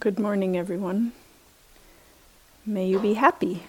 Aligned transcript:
Good 0.00 0.18
morning, 0.18 0.56
everyone. 0.56 1.12
May 2.64 2.88
you 2.88 2.98
be 2.98 3.14
happy. 3.14 3.62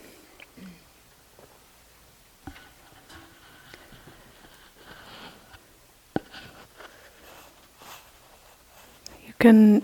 You 9.28 9.34
can 9.40 9.84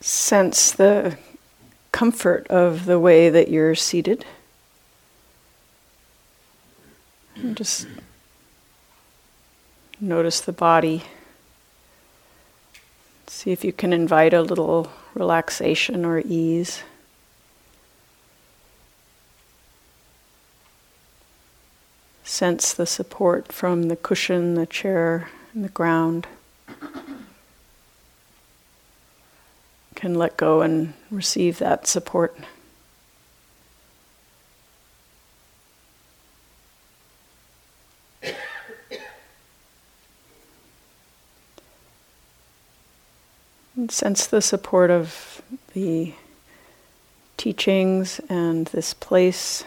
sense 0.00 0.72
the 0.72 1.16
comfort 1.92 2.48
of 2.48 2.84
the 2.84 2.98
way 2.98 3.30
that 3.30 3.48
you're 3.48 3.76
seated. 3.76 4.26
And 7.36 7.56
just 7.56 7.86
notice 10.00 10.40
the 10.40 10.52
body. 10.52 11.04
See 13.40 13.52
if 13.52 13.64
you 13.64 13.72
can 13.72 13.94
invite 13.94 14.34
a 14.34 14.42
little 14.42 14.92
relaxation 15.14 16.04
or 16.04 16.18
ease. 16.18 16.82
Sense 22.22 22.74
the 22.74 22.84
support 22.84 23.50
from 23.50 23.84
the 23.84 23.96
cushion, 23.96 24.56
the 24.56 24.66
chair, 24.66 25.30
and 25.54 25.64
the 25.64 25.70
ground. 25.70 26.26
Can 29.94 30.16
let 30.16 30.36
go 30.36 30.60
and 30.60 30.92
receive 31.10 31.60
that 31.60 31.86
support. 31.86 32.36
Sense 43.90 44.26
the 44.26 44.40
support 44.40 44.90
of 44.90 45.42
the 45.74 46.14
teachings 47.36 48.20
and 48.28 48.66
this 48.68 48.94
place. 48.94 49.64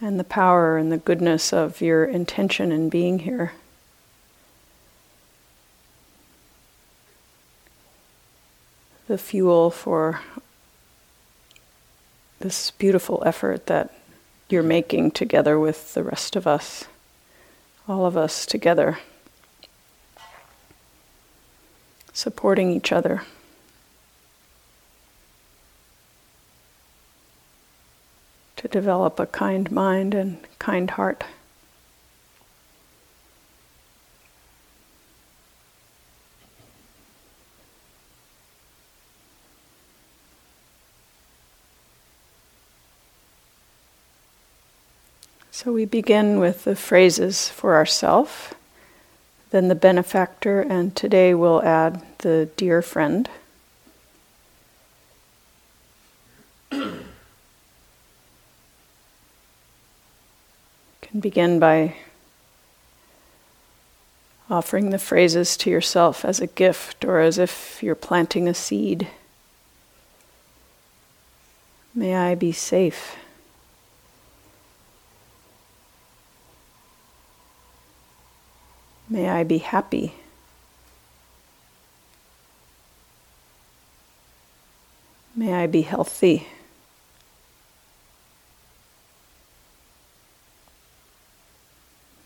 And 0.00 0.18
the 0.18 0.24
power 0.24 0.76
and 0.78 0.92
the 0.92 0.98
goodness 0.98 1.52
of 1.52 1.80
your 1.80 2.04
intention 2.04 2.70
in 2.70 2.88
being 2.88 3.18
here. 3.20 3.52
The 9.08 9.18
fuel 9.18 9.70
for 9.70 10.20
this 12.40 12.70
beautiful 12.72 13.22
effort 13.26 13.66
that 13.66 13.92
you're 14.48 14.62
making 14.62 15.10
together 15.10 15.58
with 15.58 15.94
the 15.94 16.02
rest 16.02 16.36
of 16.36 16.46
us, 16.46 16.84
all 17.86 18.06
of 18.06 18.16
us 18.16 18.46
together, 18.46 18.98
supporting 22.12 22.70
each 22.70 22.92
other. 22.92 23.22
To 28.56 28.68
develop 28.68 29.20
a 29.20 29.26
kind 29.26 29.70
mind 29.70 30.14
and 30.14 30.38
kind 30.58 30.90
heart. 30.90 31.24
So 45.60 45.72
we 45.72 45.86
begin 45.86 46.38
with 46.38 46.62
the 46.62 46.76
phrases 46.76 47.48
for 47.48 47.74
ourself, 47.74 48.54
then 49.50 49.66
the 49.66 49.74
benefactor, 49.74 50.60
and 50.60 50.94
today 50.94 51.34
we'll 51.34 51.64
add 51.64 52.00
the 52.18 52.48
dear 52.56 52.80
friend. 52.80 53.28
can 56.70 57.02
begin 61.18 61.58
by 61.58 61.96
offering 64.48 64.90
the 64.90 64.98
phrases 65.00 65.56
to 65.56 65.70
yourself 65.70 66.24
as 66.24 66.38
a 66.38 66.46
gift 66.46 67.04
or 67.04 67.18
as 67.18 67.36
if 67.36 67.82
you're 67.82 67.96
planting 67.96 68.46
a 68.46 68.54
seed. 68.54 69.08
May 71.96 72.14
I 72.14 72.36
be 72.36 72.52
safe. 72.52 73.16
May 79.10 79.28
I 79.28 79.42
be 79.42 79.58
happy. 79.58 80.14
May 85.34 85.54
I 85.54 85.66
be 85.66 85.82
healthy. 85.82 86.48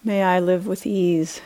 May 0.02 0.24
I 0.24 0.40
live 0.40 0.66
with 0.66 0.84
ease. 0.86 1.40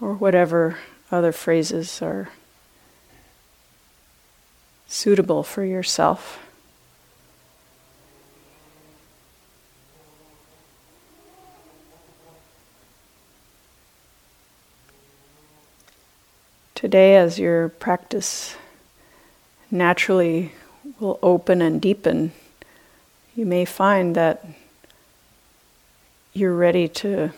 Or 0.00 0.14
whatever 0.14 0.78
other 1.10 1.32
phrases 1.32 2.00
are 2.00 2.28
suitable 4.86 5.42
for 5.42 5.64
yourself. 5.64 6.43
Today, 16.94 17.16
as 17.16 17.40
your 17.40 17.70
practice 17.70 18.54
naturally 19.68 20.52
will 21.00 21.18
open 21.24 21.60
and 21.60 21.82
deepen, 21.82 22.30
you 23.34 23.44
may 23.44 23.64
find 23.64 24.14
that 24.14 24.46
you're 26.32 26.54
ready 26.54 26.86
to 26.86 27.32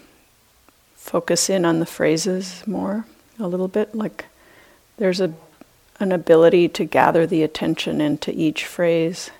focus 0.94 1.48
in 1.48 1.64
on 1.64 1.80
the 1.80 1.86
phrases 1.86 2.66
more 2.66 3.06
a 3.38 3.48
little 3.48 3.66
bit. 3.66 3.94
Like 3.94 4.26
there's 4.98 5.22
a, 5.22 5.32
an 6.00 6.12
ability 6.12 6.68
to 6.68 6.84
gather 6.84 7.26
the 7.26 7.42
attention 7.42 8.02
into 8.02 8.30
each 8.32 8.66
phrase. 8.66 9.30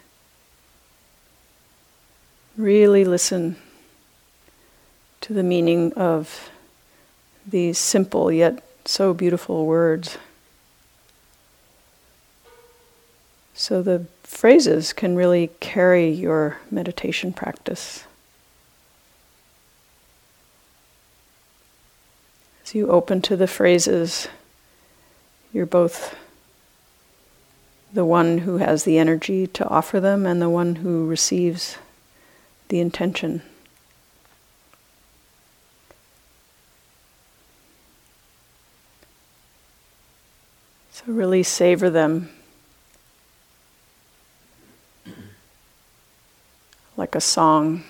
Really 2.56 3.04
listen 3.04 3.56
to 5.21 5.34
the 5.34 5.43
meaning 5.43 5.93
of 5.93 6.48
these 7.47 7.77
simple 7.77 8.33
yet 8.33 8.66
so 8.88 9.12
beautiful 9.14 9.66
words. 9.66 10.19
So 13.54 13.82
the 13.82 14.06
phrases 14.22 14.92
can 14.92 15.16
really 15.16 15.50
carry 15.60 16.10
your 16.10 16.58
meditation 16.70 17.32
practice. 17.32 18.04
As 22.64 22.74
you 22.74 22.88
open 22.88 23.22
to 23.22 23.36
the 23.36 23.47
phrases, 23.47 24.28
you're 25.53 25.66
both 25.66 26.16
the 27.92 28.04
one 28.04 28.38
who 28.38 28.58
has 28.58 28.84
the 28.84 28.98
energy 28.98 29.47
to 29.47 29.66
offer 29.68 30.00
them 30.00 30.26
and 30.26 30.42
the 30.42 30.50
one 30.50 30.76
who 30.76 31.06
receives 31.06 31.78
the 32.68 32.80
intention. 32.80 33.41
Really 41.06 41.44
savor 41.44 41.89
them 41.89 42.31
like 46.97 47.15
a 47.15 47.21
song. 47.21 47.84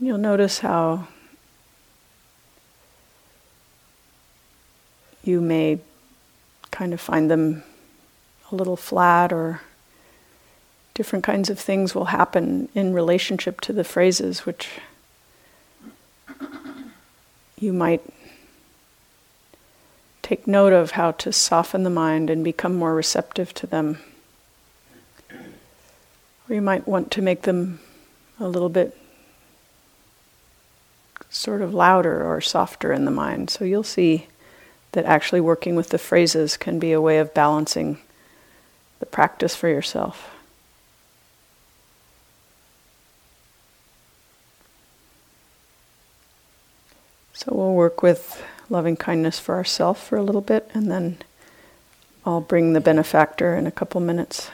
You'll 0.00 0.18
notice 0.18 0.58
how 0.58 1.06
you 5.22 5.40
may 5.40 5.78
kind 6.70 6.92
of 6.92 7.00
find 7.00 7.30
them 7.30 7.62
a 8.50 8.56
little 8.56 8.76
flat 8.76 9.32
or 9.32 9.60
different 10.98 11.24
kinds 11.24 11.48
of 11.48 11.60
things 11.60 11.94
will 11.94 12.06
happen 12.06 12.68
in 12.74 12.92
relationship 12.92 13.60
to 13.60 13.72
the 13.72 13.84
phrases, 13.84 14.44
which 14.44 14.68
you 17.56 17.72
might 17.72 18.02
take 20.22 20.48
note 20.48 20.72
of 20.72 20.90
how 20.90 21.12
to 21.12 21.32
soften 21.32 21.84
the 21.84 21.88
mind 21.88 22.28
and 22.28 22.42
become 22.42 22.74
more 22.74 22.96
receptive 22.96 23.54
to 23.54 23.64
them. 23.64 23.98
Or 26.48 26.56
you 26.56 26.62
might 26.62 26.88
want 26.88 27.12
to 27.12 27.22
make 27.22 27.42
them 27.42 27.78
a 28.40 28.48
little 28.48 28.68
bit 28.68 28.98
sort 31.30 31.62
of 31.62 31.72
louder 31.72 32.24
or 32.24 32.40
softer 32.40 32.92
in 32.92 33.04
the 33.04 33.12
mind. 33.12 33.50
So 33.50 33.64
you'll 33.64 33.84
see 33.84 34.26
that 34.90 35.04
actually 35.04 35.42
working 35.42 35.76
with 35.76 35.90
the 35.90 35.98
phrases 35.98 36.56
can 36.56 36.80
be 36.80 36.90
a 36.90 37.00
way 37.00 37.18
of 37.18 37.32
balancing 37.34 37.98
the 38.98 39.06
practice 39.06 39.54
for 39.54 39.68
yourself. 39.68 40.34
So 47.38 47.54
we'll 47.54 47.74
work 47.74 48.02
with 48.02 48.42
loving 48.68 48.96
kindness 48.96 49.38
for 49.38 49.54
ourselves 49.54 50.00
for 50.00 50.16
a 50.16 50.24
little 50.24 50.40
bit, 50.40 50.68
and 50.74 50.90
then 50.90 51.18
I'll 52.26 52.40
bring 52.40 52.72
the 52.72 52.80
benefactor 52.80 53.54
in 53.54 53.64
a 53.64 53.70
couple 53.70 54.00
minutes. 54.00 54.50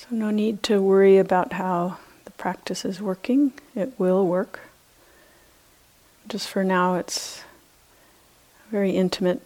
So, 0.00 0.16
no 0.16 0.30
need 0.30 0.62
to 0.62 0.80
worry 0.80 1.18
about 1.18 1.52
how 1.52 1.98
the 2.24 2.30
practice 2.30 2.86
is 2.86 3.02
working. 3.02 3.52
It 3.74 3.92
will 3.98 4.26
work. 4.26 4.60
Just 6.26 6.48
for 6.48 6.64
now, 6.64 6.94
it's 6.94 7.42
very 8.70 8.92
intimate, 8.92 9.42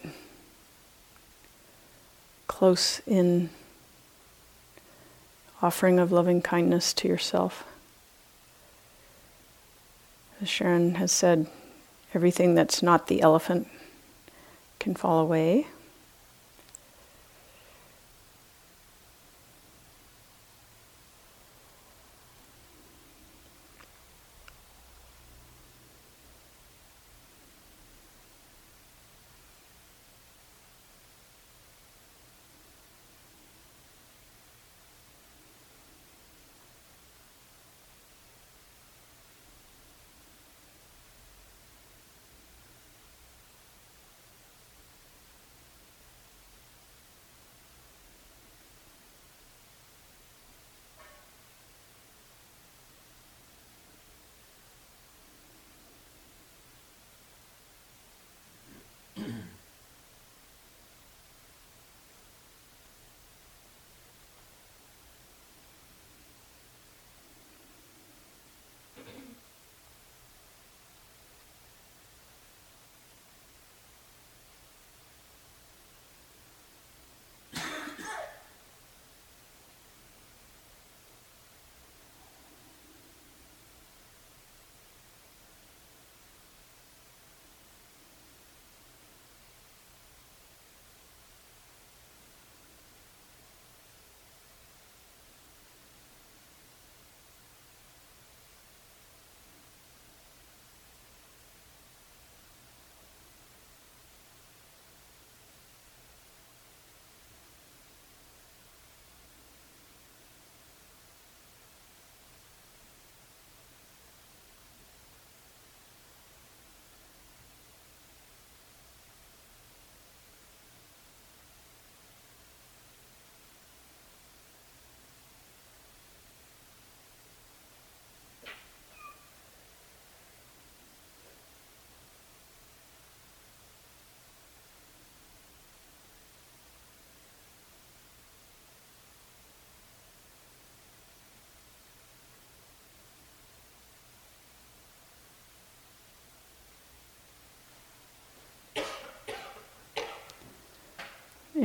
close 2.47 3.01
in 3.05 3.49
offering 5.61 5.99
of 5.99 6.13
loving 6.13 6.41
kindness 6.41 6.93
to 6.93 7.09
yourself. 7.09 7.65
As 10.41 10.47
Sharon 10.47 10.95
has 10.95 11.11
said, 11.11 11.47
everything 12.13 12.55
that's 12.55 12.81
not 12.81 13.07
the 13.07 13.21
elephant 13.21 13.67
can 14.79 14.95
fall 14.95 15.19
away. 15.19 15.67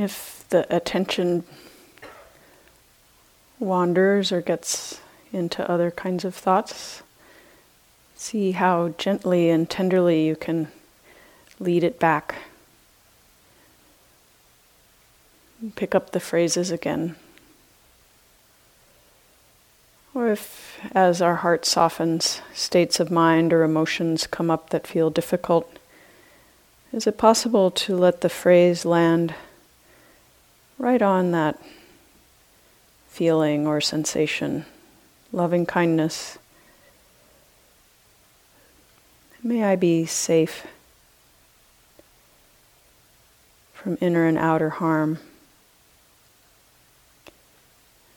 If 0.01 0.45
the 0.49 0.65
attention 0.75 1.43
wanders 3.59 4.31
or 4.31 4.41
gets 4.41 4.99
into 5.31 5.69
other 5.69 5.91
kinds 5.91 6.25
of 6.25 6.33
thoughts, 6.33 7.03
see 8.15 8.53
how 8.53 8.95
gently 8.97 9.51
and 9.51 9.69
tenderly 9.69 10.25
you 10.25 10.35
can 10.35 10.69
lead 11.59 11.83
it 11.83 11.99
back. 11.99 12.33
Pick 15.75 15.93
up 15.93 16.13
the 16.13 16.19
phrases 16.19 16.71
again. 16.71 17.15
Or 20.15 20.29
if, 20.29 20.79
as 20.95 21.21
our 21.21 21.35
heart 21.35 21.63
softens, 21.63 22.41
states 22.55 22.99
of 22.99 23.11
mind 23.11 23.53
or 23.53 23.61
emotions 23.61 24.25
come 24.25 24.49
up 24.49 24.71
that 24.71 24.87
feel 24.87 25.11
difficult, 25.11 25.77
is 26.91 27.05
it 27.05 27.19
possible 27.19 27.69
to 27.69 27.95
let 27.95 28.21
the 28.21 28.29
phrase 28.29 28.83
land 28.83 29.35
right 30.81 31.01
on 31.03 31.29
that 31.31 31.61
feeling 33.07 33.67
or 33.67 33.79
sensation? 33.79 34.65
Loving 35.31 35.65
kindness. 35.65 36.39
May 39.43 39.63
I 39.63 39.75
be 39.75 40.05
safe 40.05 40.65
from 43.73 43.97
inner 44.01 44.25
and 44.25 44.37
outer 44.37 44.69
harm. 44.69 45.19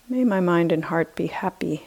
May 0.08 0.24
my 0.24 0.40
mind 0.40 0.72
and 0.72 0.86
heart 0.86 1.14
be 1.14 1.26
happy. 1.26 1.86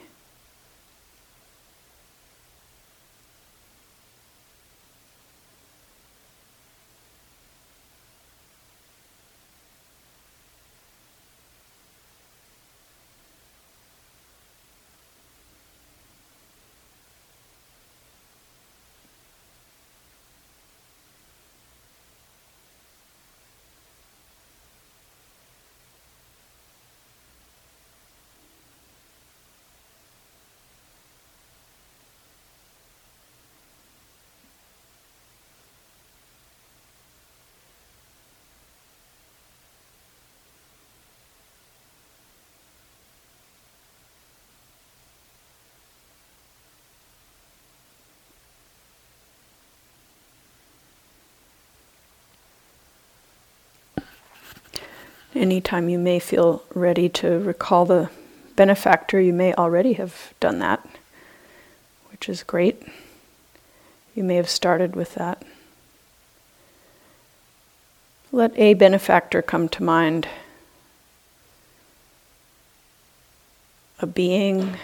Anytime 55.38 55.88
you 55.88 56.00
may 56.00 56.18
feel 56.18 56.64
ready 56.74 57.10
to 57.10 57.38
recall 57.38 57.86
the 57.86 58.10
benefactor, 58.56 59.22
you 59.22 59.34
may 59.34 59.54
already 59.54 59.94
have 59.94 60.34
done 60.40 60.58
that, 60.58 60.84
which 62.10 62.28
is 62.28 62.42
great. 62.42 62.82
You 64.16 64.24
may 64.24 64.34
have 64.34 64.50
started 64.50 64.96
with 64.96 65.14
that. 65.14 65.44
Let 68.32 68.58
a 68.58 68.74
benefactor 68.74 69.44
come 69.44 69.70
to 69.70 69.84
mind. 69.84 70.28
A 74.00 74.08
being, 74.08 74.76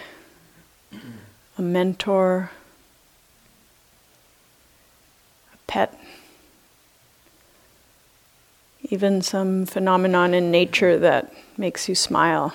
a 1.58 1.62
mentor, 1.62 2.52
a 5.52 5.56
pet 5.66 5.98
even 8.94 9.20
some 9.20 9.66
phenomenon 9.66 10.32
in 10.32 10.52
nature 10.52 10.96
that 10.96 11.34
makes 11.56 11.88
you 11.88 11.96
smile. 11.96 12.54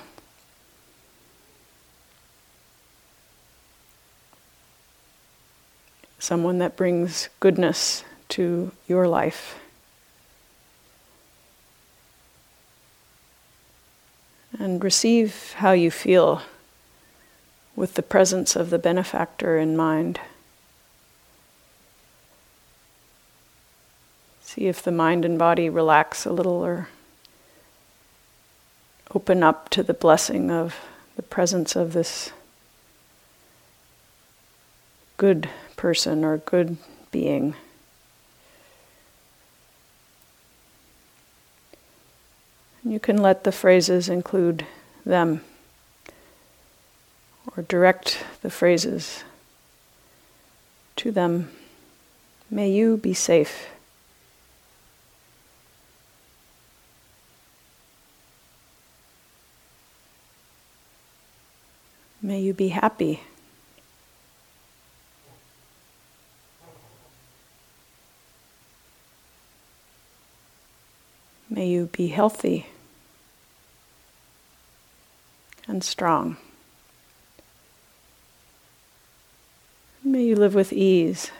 Someone 6.18 6.56
that 6.56 6.78
brings 6.78 7.28
goodness 7.40 8.04
to 8.30 8.72
your 8.88 9.06
life. 9.06 9.58
And 14.58 14.82
receive 14.82 15.52
how 15.58 15.72
you 15.72 15.90
feel 15.90 16.40
with 17.76 17.94
the 17.94 18.02
presence 18.02 18.56
of 18.56 18.70
the 18.70 18.78
benefactor 18.78 19.58
in 19.58 19.76
mind. 19.76 20.18
See 24.50 24.66
if 24.66 24.82
the 24.82 24.90
mind 24.90 25.24
and 25.24 25.38
body 25.38 25.70
relax 25.70 26.26
a 26.26 26.32
little 26.32 26.54
or 26.54 26.88
open 29.14 29.44
up 29.44 29.68
to 29.68 29.84
the 29.84 29.94
blessing 29.94 30.50
of 30.50 30.74
the 31.14 31.22
presence 31.22 31.76
of 31.76 31.92
this 31.92 32.32
good 35.18 35.48
person 35.76 36.24
or 36.24 36.38
good 36.38 36.78
being. 37.12 37.54
You 42.82 42.98
can 42.98 43.18
let 43.18 43.44
the 43.44 43.52
phrases 43.52 44.08
include 44.08 44.66
them 45.06 45.44
or 47.56 47.62
direct 47.62 48.24
the 48.42 48.50
phrases 48.50 49.22
to 50.96 51.12
them. 51.12 51.52
May 52.50 52.68
you 52.68 52.96
be 52.96 53.14
safe. 53.14 53.68
May 62.30 62.42
you 62.42 62.54
be 62.54 62.68
happy. 62.68 63.22
May 71.48 71.66
you 71.66 71.86
be 71.86 72.06
healthy 72.06 72.66
and 75.66 75.82
strong. 75.82 76.36
May 80.04 80.22
you 80.22 80.36
live 80.36 80.54
with 80.54 80.72
ease. 80.72 81.32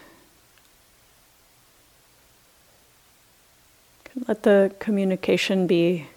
Let 4.26 4.42
the 4.42 4.74
communication 4.80 5.68
be 5.68 6.08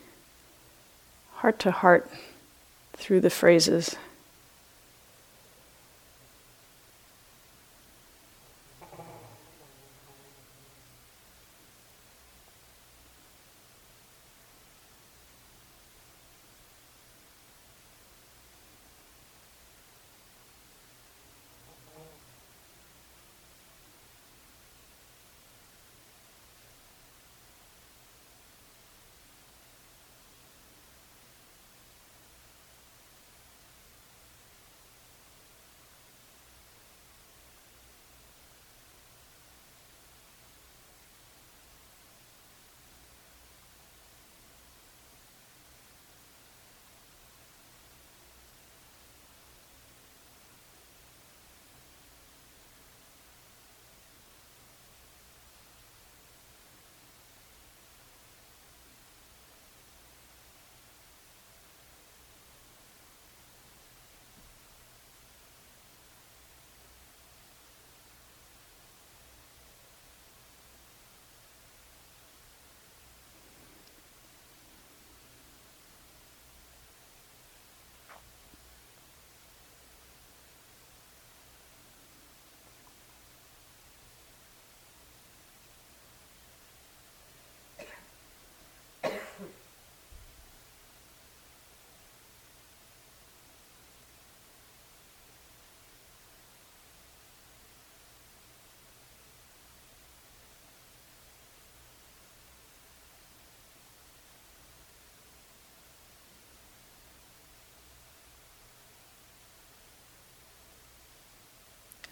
heart 1.36 1.60
to 1.60 1.70
heart 1.70 2.10
through 2.94 3.22
the 3.22 3.30
phrases. 3.30 3.96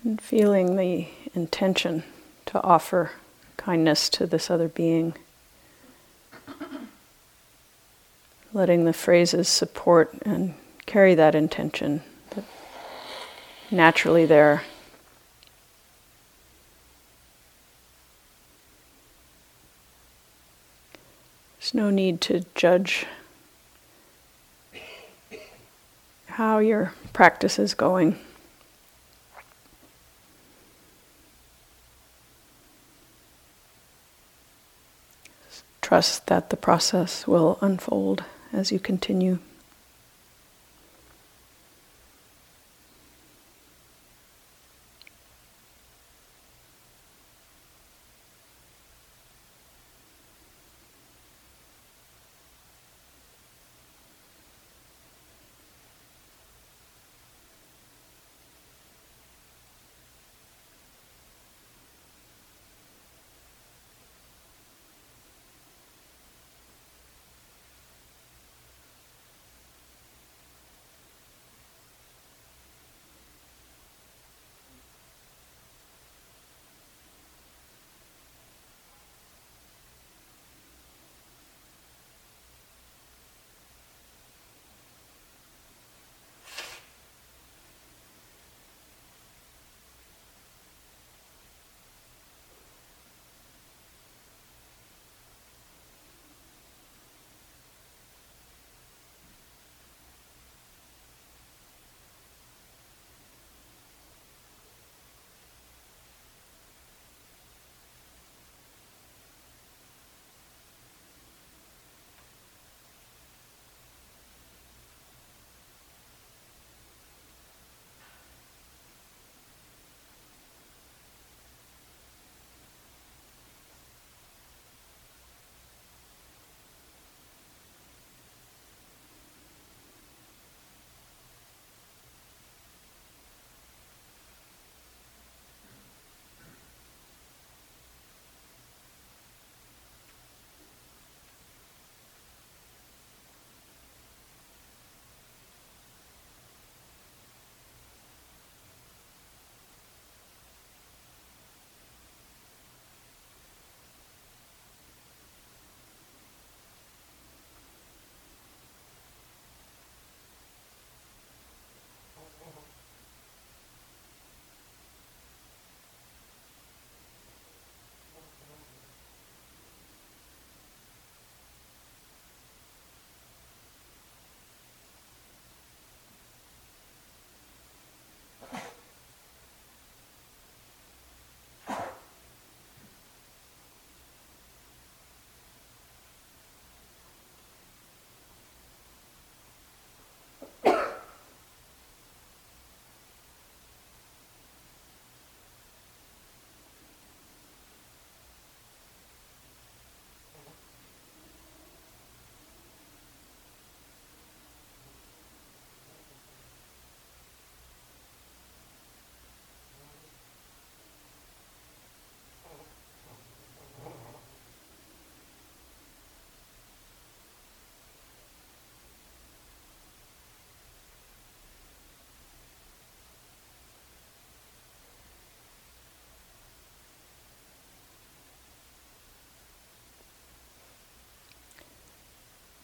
And 0.03 0.19
feeling 0.19 0.77
the 0.77 1.07
intention 1.35 2.03
to 2.47 2.61
offer 2.63 3.11
kindness 3.57 4.09
to 4.09 4.25
this 4.25 4.49
other 4.49 4.67
being. 4.67 5.13
Letting 8.51 8.85
the 8.85 8.93
phrases 8.93 9.47
support 9.47 10.11
and 10.23 10.55
carry 10.87 11.13
that 11.15 11.35
intention 11.35 12.01
that 12.31 12.43
naturally 13.69 14.25
there. 14.25 14.63
There's 21.59 21.75
no 21.75 21.91
need 21.91 22.21
to 22.21 22.43
judge 22.55 23.05
how 26.25 26.57
your 26.57 26.93
practice 27.13 27.59
is 27.59 27.75
going. 27.75 28.17
Trust 35.91 36.27
that 36.27 36.51
the 36.51 36.55
process 36.55 37.27
will 37.27 37.57
unfold 37.59 38.23
as 38.53 38.71
you 38.71 38.79
continue. 38.79 39.39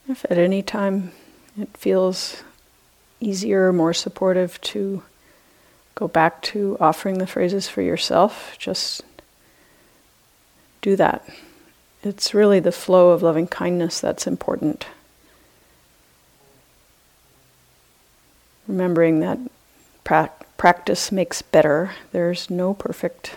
If 0.09 0.25
at 0.29 0.37
any 0.37 0.61
time 0.61 1.11
it 1.59 1.75
feels 1.75 2.43
easier, 3.19 3.73
more 3.73 3.93
supportive 3.93 4.59
to 4.61 5.03
go 5.95 6.07
back 6.07 6.41
to 6.43 6.77
offering 6.79 7.17
the 7.17 7.27
phrases 7.27 7.67
for 7.67 7.81
yourself, 7.81 8.55
just 8.57 9.03
do 10.81 10.95
that. 10.95 11.27
It's 12.03 12.33
really 12.33 12.59
the 12.59 12.71
flow 12.71 13.09
of 13.09 13.23
loving 13.23 13.47
kindness 13.47 13.99
that's 13.99 14.27
important. 14.27 14.85
Remembering 18.67 19.19
that 19.21 19.39
pra- 20.03 20.31
practice 20.57 21.11
makes 21.11 21.41
better, 21.41 21.91
there's 22.11 22.49
no 22.49 22.73
perfect 22.73 23.35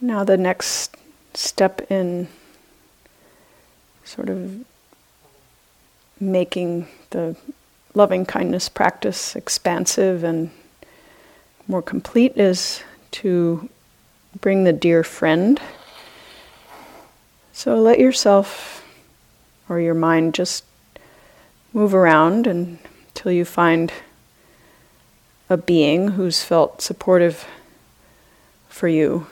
Now, 0.00 0.24
the 0.24 0.38
next 0.38 0.96
step 1.34 1.90
in 1.90 2.28
sort 4.04 4.28
of 4.28 4.64
making 6.18 6.88
the 7.10 7.36
loving 7.94 8.24
kindness 8.24 8.68
practice 8.68 9.36
expansive 9.36 10.24
and 10.24 10.50
more 11.68 11.82
complete 11.82 12.36
is 12.36 12.82
to 13.10 13.68
bring 14.40 14.64
the 14.64 14.72
dear 14.72 15.04
friend. 15.04 15.60
So 17.52 17.76
let 17.76 17.98
yourself 17.98 18.84
or 19.68 19.80
your 19.80 19.94
mind 19.94 20.34
just 20.34 20.64
move 21.72 21.94
around 21.94 22.46
until 22.46 23.32
you 23.32 23.44
find 23.44 23.92
a 25.48 25.56
being 25.56 26.08
who's 26.12 26.42
felt 26.42 26.80
supportive 26.80 27.46
for 28.68 28.88
you, 28.88 29.26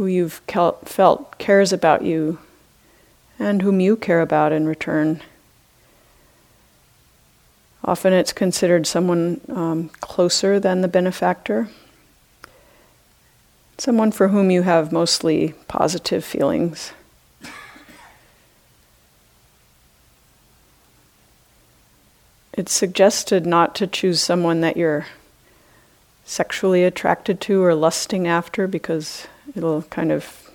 who 0.00 0.06
you've 0.06 0.40
felt 0.86 1.36
cares 1.36 1.74
about 1.74 2.00
you, 2.00 2.38
and 3.38 3.60
whom 3.60 3.80
you 3.80 3.94
care 3.94 4.22
about 4.22 4.50
in 4.50 4.66
return. 4.66 5.20
Often 7.84 8.14
it's 8.14 8.32
considered 8.32 8.86
someone 8.86 9.42
um, 9.50 9.90
closer 10.00 10.58
than 10.58 10.80
the 10.80 10.88
benefactor, 10.88 11.68
someone 13.76 14.10
for 14.10 14.28
whom 14.28 14.50
you 14.50 14.62
have 14.62 14.90
mostly 14.90 15.52
positive 15.68 16.24
feelings. 16.24 16.94
It's 22.54 22.72
suggested 22.72 23.44
not 23.44 23.74
to 23.74 23.86
choose 23.86 24.22
someone 24.22 24.62
that 24.62 24.78
you're 24.78 25.04
sexually 26.24 26.84
attracted 26.84 27.38
to 27.42 27.62
or 27.62 27.74
lusting 27.74 28.26
after 28.26 28.66
because 28.66 29.26
it'll 29.54 29.82
kind 29.82 30.12
of 30.12 30.50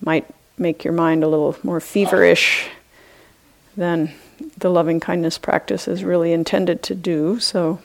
might 0.00 0.26
make 0.56 0.84
your 0.84 0.92
mind 0.92 1.22
a 1.22 1.28
little 1.28 1.56
more 1.62 1.80
feverish 1.80 2.68
than 3.76 4.12
the 4.56 4.70
loving 4.70 5.00
kindness 5.00 5.38
practice 5.38 5.88
is 5.88 6.04
really 6.04 6.32
intended 6.32 6.82
to 6.82 6.94
do. 6.94 7.38
So, 7.40 7.80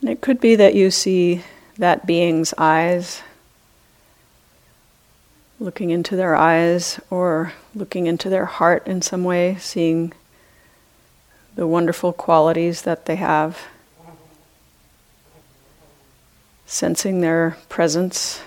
and 0.00 0.10
it 0.10 0.20
could 0.20 0.40
be 0.40 0.56
that 0.56 0.74
you 0.74 0.90
see 0.90 1.42
that 1.78 2.06
being's 2.06 2.54
eyes 2.58 3.22
looking 5.58 5.90
into 5.90 6.16
their 6.16 6.36
eyes 6.36 7.00
or 7.10 7.52
looking 7.74 8.06
into 8.06 8.28
their 8.28 8.44
heart 8.44 8.86
in 8.86 9.02
some 9.02 9.24
way, 9.24 9.56
seeing 9.58 10.12
the 11.56 11.66
wonderful 11.66 12.12
qualities 12.12 12.82
that 12.82 13.06
they 13.06 13.16
have, 13.16 13.58
sensing 16.66 17.22
their 17.22 17.56
presence. 17.70 18.42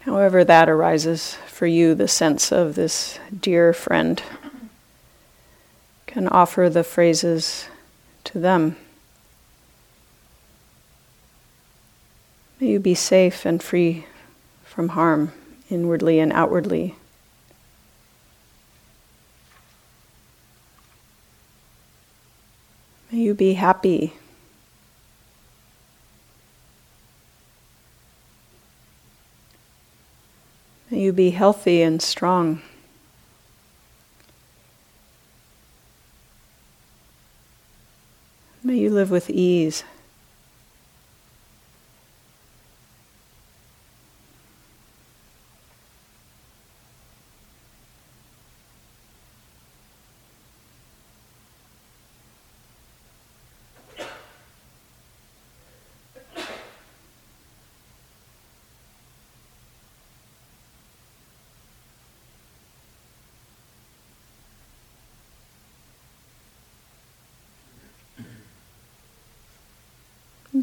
However, 0.00 0.44
that 0.44 0.68
arises 0.68 1.38
for 1.46 1.66
you, 1.66 1.94
the 1.94 2.08
sense 2.08 2.52
of 2.52 2.74
this 2.74 3.18
dear 3.40 3.72
friend 3.72 4.22
can 6.06 6.28
offer 6.28 6.68
the 6.68 6.84
phrases 6.84 7.68
to 8.24 8.38
them. 8.38 8.76
May 12.60 12.66
you 12.68 12.80
be 12.80 12.94
safe 12.94 13.46
and 13.46 13.62
free 13.62 14.06
from 14.64 14.90
harm, 14.90 15.32
inwardly 15.70 16.20
and 16.20 16.30
outwardly. 16.32 16.96
May 23.14 23.20
you 23.20 23.34
be 23.34 23.52
happy. 23.52 24.12
May 30.90 30.98
you 30.98 31.12
be 31.12 31.30
healthy 31.30 31.80
and 31.80 32.02
strong. 32.02 32.60
May 38.64 38.78
you 38.78 38.90
live 38.90 39.12
with 39.12 39.30
ease. 39.30 39.84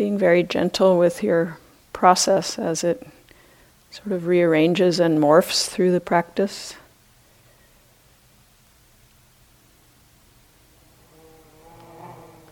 Being 0.02 0.18
very 0.18 0.42
gentle 0.42 0.98
with 0.98 1.22
your 1.22 1.60
process 1.94 2.58
as 2.58 2.84
it 2.84 3.08
sort 3.92 4.12
of 4.12 4.26
rearranges 4.26 5.00
and 5.00 5.20
morphs 5.20 5.68
through 5.68 5.92
the 5.92 6.00
practice. 6.00 6.74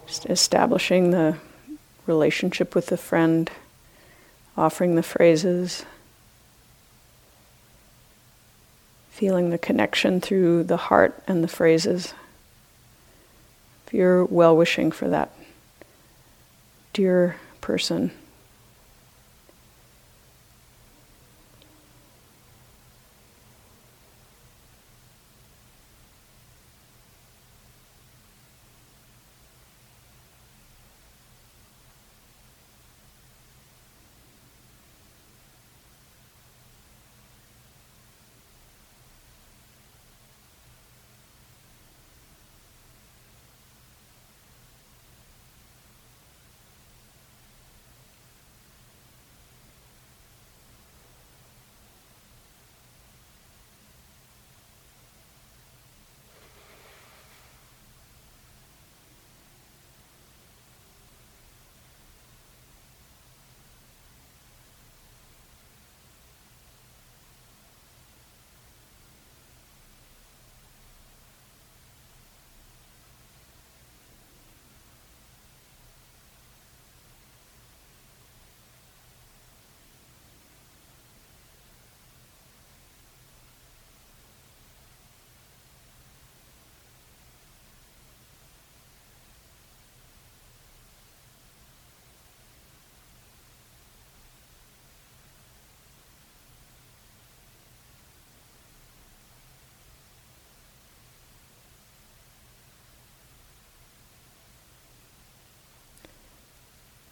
Just 0.06 0.28
establishing 0.28 1.10
the 1.10 1.38
relationship 2.06 2.76
with 2.76 2.86
the 2.86 2.98
friend, 2.98 3.50
offering 4.56 4.94
the 4.94 5.02
phrases, 5.02 5.86
feeling 9.10 9.50
the 9.50 9.58
connection 9.58 10.22
through 10.22 10.66
the 10.66 10.78
heart 10.78 11.20
and 11.28 11.44
the 11.44 11.48
phrases. 11.48 12.14
If 13.88 13.96
you're 13.96 14.24
well 14.26 14.56
wishing 14.56 14.92
for 14.92 15.08
that 15.08 15.32
dear 17.00 17.38
person. 17.62 18.12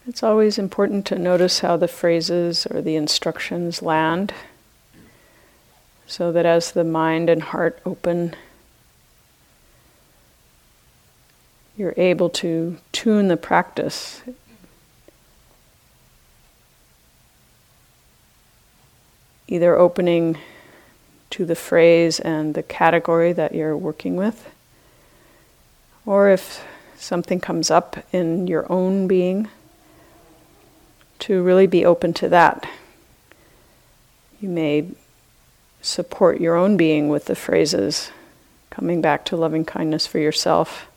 It's 0.08 0.24
always 0.24 0.58
important 0.58 1.06
to 1.08 1.20
notice 1.20 1.60
how 1.60 1.76
the 1.76 1.90
phrases 1.90 2.66
or 2.72 2.82
the 2.82 2.96
instructions 2.96 3.82
land 3.82 4.34
so 6.06 6.32
that 6.32 6.46
as 6.46 6.72
the 6.72 6.86
mind 6.86 7.30
and 7.30 7.44
heart 7.44 7.82
open, 7.86 8.34
you're 11.76 11.94
able 11.98 12.30
to 12.30 12.78
tune 12.94 13.28
the 13.28 13.36
practice. 13.36 14.22
Either 19.50 19.76
opening 19.76 20.38
to 21.32 21.46
the 21.46 21.56
phrase 21.56 22.22
and 22.22 22.54
the 22.54 22.64
category 22.64 23.34
that 23.34 23.54
you're 23.54 23.76
working 23.76 24.16
with. 24.16 24.50
Or 26.06 26.30
if 26.30 26.64
something 26.98 27.42
comes 27.42 27.70
up 27.70 27.98
in 28.14 28.48
your 28.48 28.72
own 28.72 29.10
being, 29.10 29.50
to 31.20 31.42
really 31.42 31.68
be 31.68 31.86
open 31.86 32.14
to 32.14 32.30
that. 32.30 32.68
You 34.40 34.50
may 34.50 34.88
support 35.82 36.40
your 36.40 36.56
own 36.56 36.78
being 36.78 37.10
with 37.10 37.26
the 37.26 37.36
phrases, 37.36 38.12
coming 38.70 39.02
back 39.02 39.26
to 39.26 39.36
loving 39.36 39.66
kindness 39.66 40.06
for 40.06 40.20
yourself. 40.20 40.88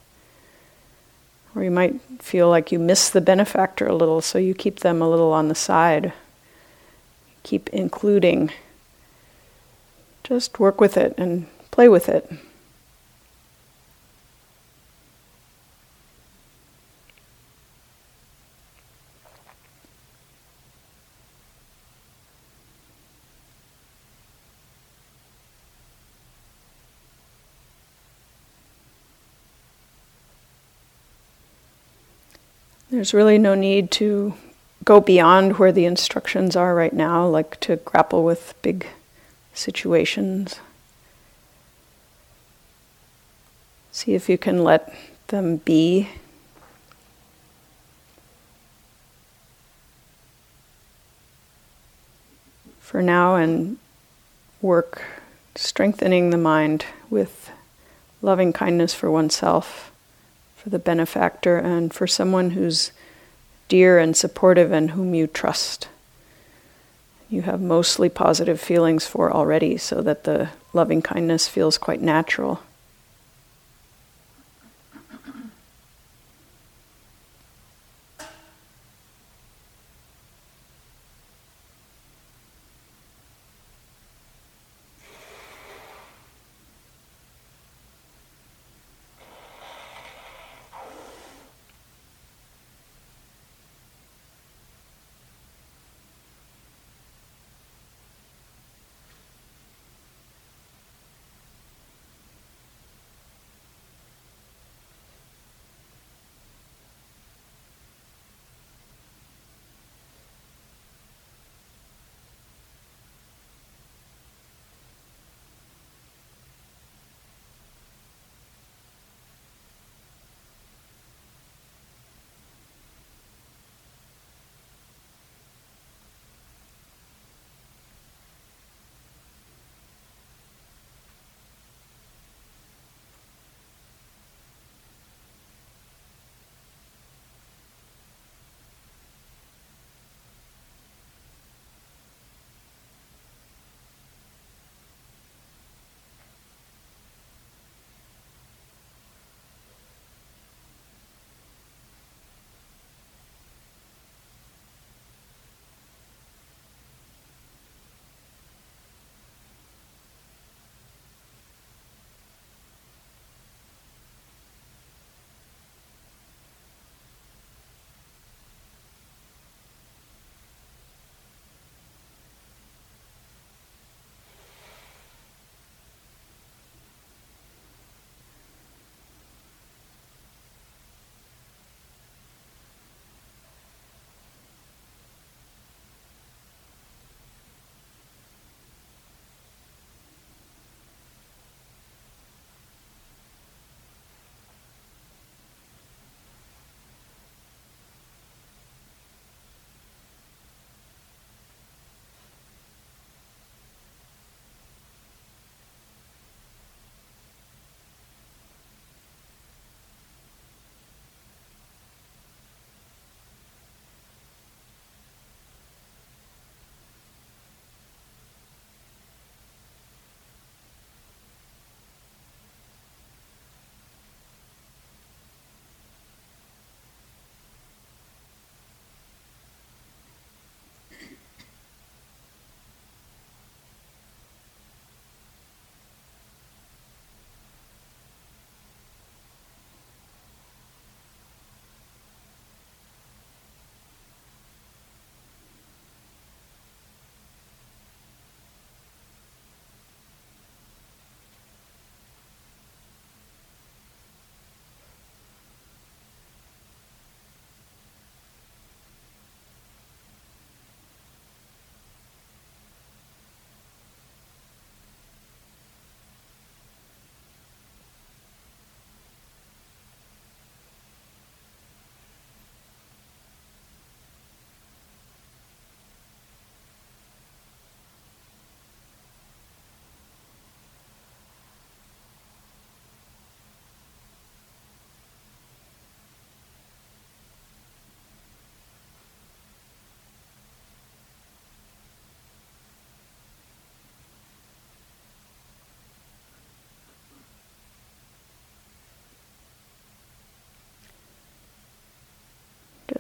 Or 1.54 1.64
you 1.64 1.70
might 1.70 2.00
feel 2.20 2.48
like 2.48 2.70
you 2.70 2.78
miss 2.78 3.11
the 3.11 3.20
benefactor 3.20 3.87
a 3.87 3.94
little, 3.94 4.20
so 4.20 4.38
you 4.38 4.54
keep 4.54 4.80
them 4.80 5.00
a 5.00 5.09
little 5.09 5.33
on 5.33 5.48
the 5.48 5.54
side. 5.54 6.12
Keep 7.42 7.70
including. 7.70 8.52
Just 10.22 10.61
work 10.61 10.80
with 10.80 10.96
it 10.96 11.14
and 11.16 11.46
play 11.70 11.88
with 11.88 12.09
it. 12.09 12.30
There's 32.90 33.14
really 33.14 33.38
no 33.38 33.55
need 33.55 33.92
to 33.92 34.35
go 34.85 35.00
beyond 35.00 35.59
where 35.59 35.70
the 35.70 35.85
instructions 35.85 36.57
are 36.57 36.74
right 36.74 36.92
now, 36.92 37.24
like 37.24 37.61
to 37.61 37.76
grapple 37.76 38.24
with 38.24 38.55
big 38.62 38.85
situations. 39.55 40.59
See 43.92 44.14
if 44.14 44.29
you 44.29 44.37
can 44.37 44.64
let 44.64 44.92
them 45.29 45.59
be. 45.59 46.09
For 52.81 53.03
now, 53.03 53.37
and 53.37 53.79
work 54.61 55.03
strengthening 55.55 56.31
the 56.31 56.37
mind 56.37 56.87
with 57.09 57.53
loving 58.20 58.53
kindness 58.53 58.94
for 58.94 59.09
oneself 59.12 59.92
for 60.61 60.68
the 60.68 60.79
benefactor 60.79 61.57
and 61.57 61.92
for 61.92 62.07
someone 62.07 62.51
who's 62.51 62.92
dear 63.68 63.99
and 63.99 64.14
supportive 64.14 64.73
and 64.73 64.90
whom 64.90 65.14
you 65.14 65.27
trust. 65.27 65.88
You 67.31 67.42
have 67.42 67.61
mostly 67.61 68.09
positive 68.09 68.61
feelings 68.61 69.07
for 69.07 69.33
already, 69.33 69.79
so 69.79 70.03
that 70.03 70.25
the 70.25 70.51
loving 70.73 71.01
kindness 71.01 71.49
feels 71.49 71.79
quite 71.79 72.03
natural. 72.03 72.61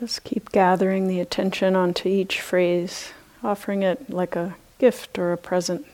Just 0.00 0.24
keep 0.24 0.50
gathering 0.50 1.08
the 1.08 1.20
attention 1.20 1.76
onto 1.76 2.08
each 2.08 2.40
phrase, 2.40 3.10
offering 3.44 3.82
it 3.82 4.08
like 4.08 4.34
a 4.34 4.56
gift 4.78 5.18
or 5.18 5.34
a 5.34 5.36
present. 5.36 5.84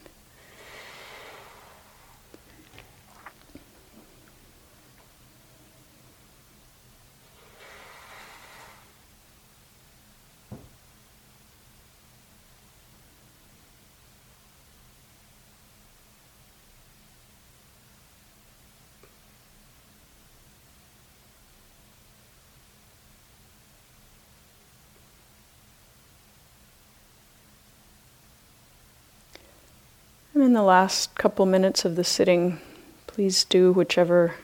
In 30.47 30.53
the 30.53 30.63
last 30.63 31.13
couple 31.17 31.45
minutes 31.45 31.85
of 31.85 31.97
the 31.97 32.05
sitting, 32.05 32.61
please 33.09 33.45
do 33.45 33.73
whichever 33.73 34.37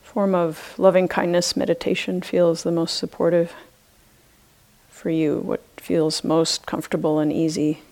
form 0.00 0.32
of 0.32 0.78
loving 0.78 1.08
kindness 1.08 1.56
meditation 1.56 2.22
feels 2.22 2.62
the 2.62 2.70
most 2.70 2.96
supportive 2.96 3.52
for 4.88 5.10
you, 5.10 5.38
what 5.40 5.60
feels 5.76 6.22
most 6.22 6.66
comfortable 6.66 7.18
and 7.18 7.32
easy. 7.32 7.82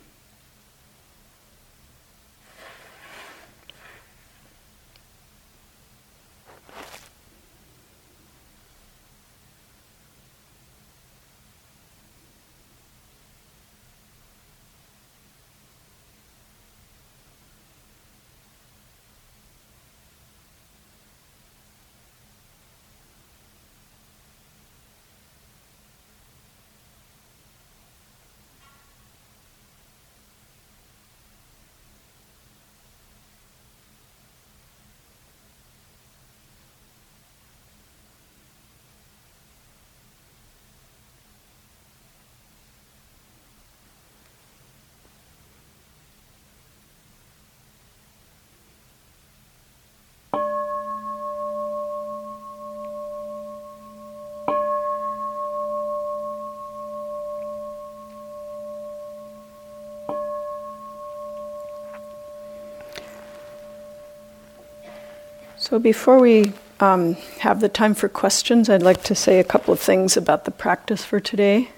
So, 65.68 65.80
before 65.80 66.20
we 66.20 66.52
um, 66.78 67.14
have 67.40 67.58
the 67.58 67.68
time 67.68 67.94
for 67.94 68.08
questions, 68.08 68.70
I'd 68.70 68.84
like 68.84 69.02
to 69.02 69.16
say 69.16 69.40
a 69.40 69.42
couple 69.42 69.74
of 69.74 69.80
things 69.80 70.16
about 70.16 70.44
the 70.44 70.52
practice 70.52 71.04
for 71.04 71.18
today. 71.18 71.70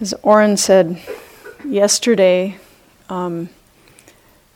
As 0.00 0.14
Oren 0.22 0.56
said 0.56 0.98
yesterday, 1.62 2.56
um, 3.10 3.50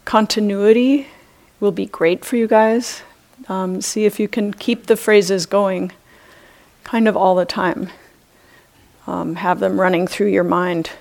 continuity 0.06 1.08
will 1.60 1.70
be 1.70 1.84
great 1.84 2.24
for 2.24 2.36
you 2.36 2.48
guys. 2.48 3.02
Um, 3.46 3.82
see 3.82 4.06
if 4.06 4.18
you 4.18 4.26
can 4.26 4.54
keep 4.54 4.86
the 4.86 4.96
phrases 4.96 5.44
going 5.44 5.92
kind 6.82 7.06
of 7.08 7.14
all 7.14 7.34
the 7.34 7.44
time, 7.44 7.90
um, 9.06 9.34
have 9.34 9.60
them 9.60 9.78
running 9.78 10.06
through 10.06 10.28
your 10.28 10.44
mind. 10.44 10.92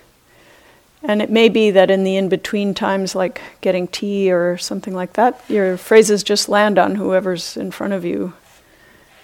And 1.08 1.22
it 1.22 1.30
may 1.30 1.50
be 1.50 1.70
that 1.70 1.92
in 1.92 2.04
the 2.04 2.18
in 2.18 2.30
between 2.30 2.74
times, 2.74 3.14
like 3.14 3.40
getting 3.62 3.88
tea 3.88 4.32
or 4.32 4.58
something 4.58 4.96
like 4.96 5.14
that, 5.14 5.40
your 5.48 5.78
phrases 5.78 6.24
just 6.24 6.50
land 6.50 6.80
on 6.80 6.96
whoever's 6.96 7.56
in 7.56 7.70
front 7.70 7.94
of 7.94 8.04
you 8.04 8.34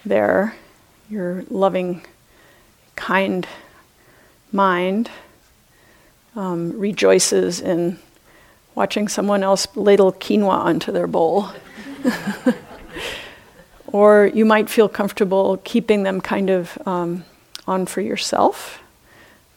there. 0.05 0.55
Your 1.09 1.43
loving, 1.49 2.05
kind 2.95 3.47
mind 4.51 5.09
um, 6.35 6.77
rejoices 6.77 7.59
in 7.59 7.97
watching 8.75 9.07
someone 9.07 9.43
else 9.43 9.67
ladle 9.75 10.13
quinoa 10.13 10.49
onto 10.49 10.91
their 10.91 11.07
bowl. 11.07 11.49
or 13.87 14.29
you 14.35 14.45
might 14.45 14.69
feel 14.69 14.87
comfortable 14.87 15.59
keeping 15.63 16.03
them 16.03 16.21
kind 16.21 16.51
of 16.51 16.77
um, 16.85 17.25
on 17.67 17.87
for 17.87 18.01
yourself 18.01 18.80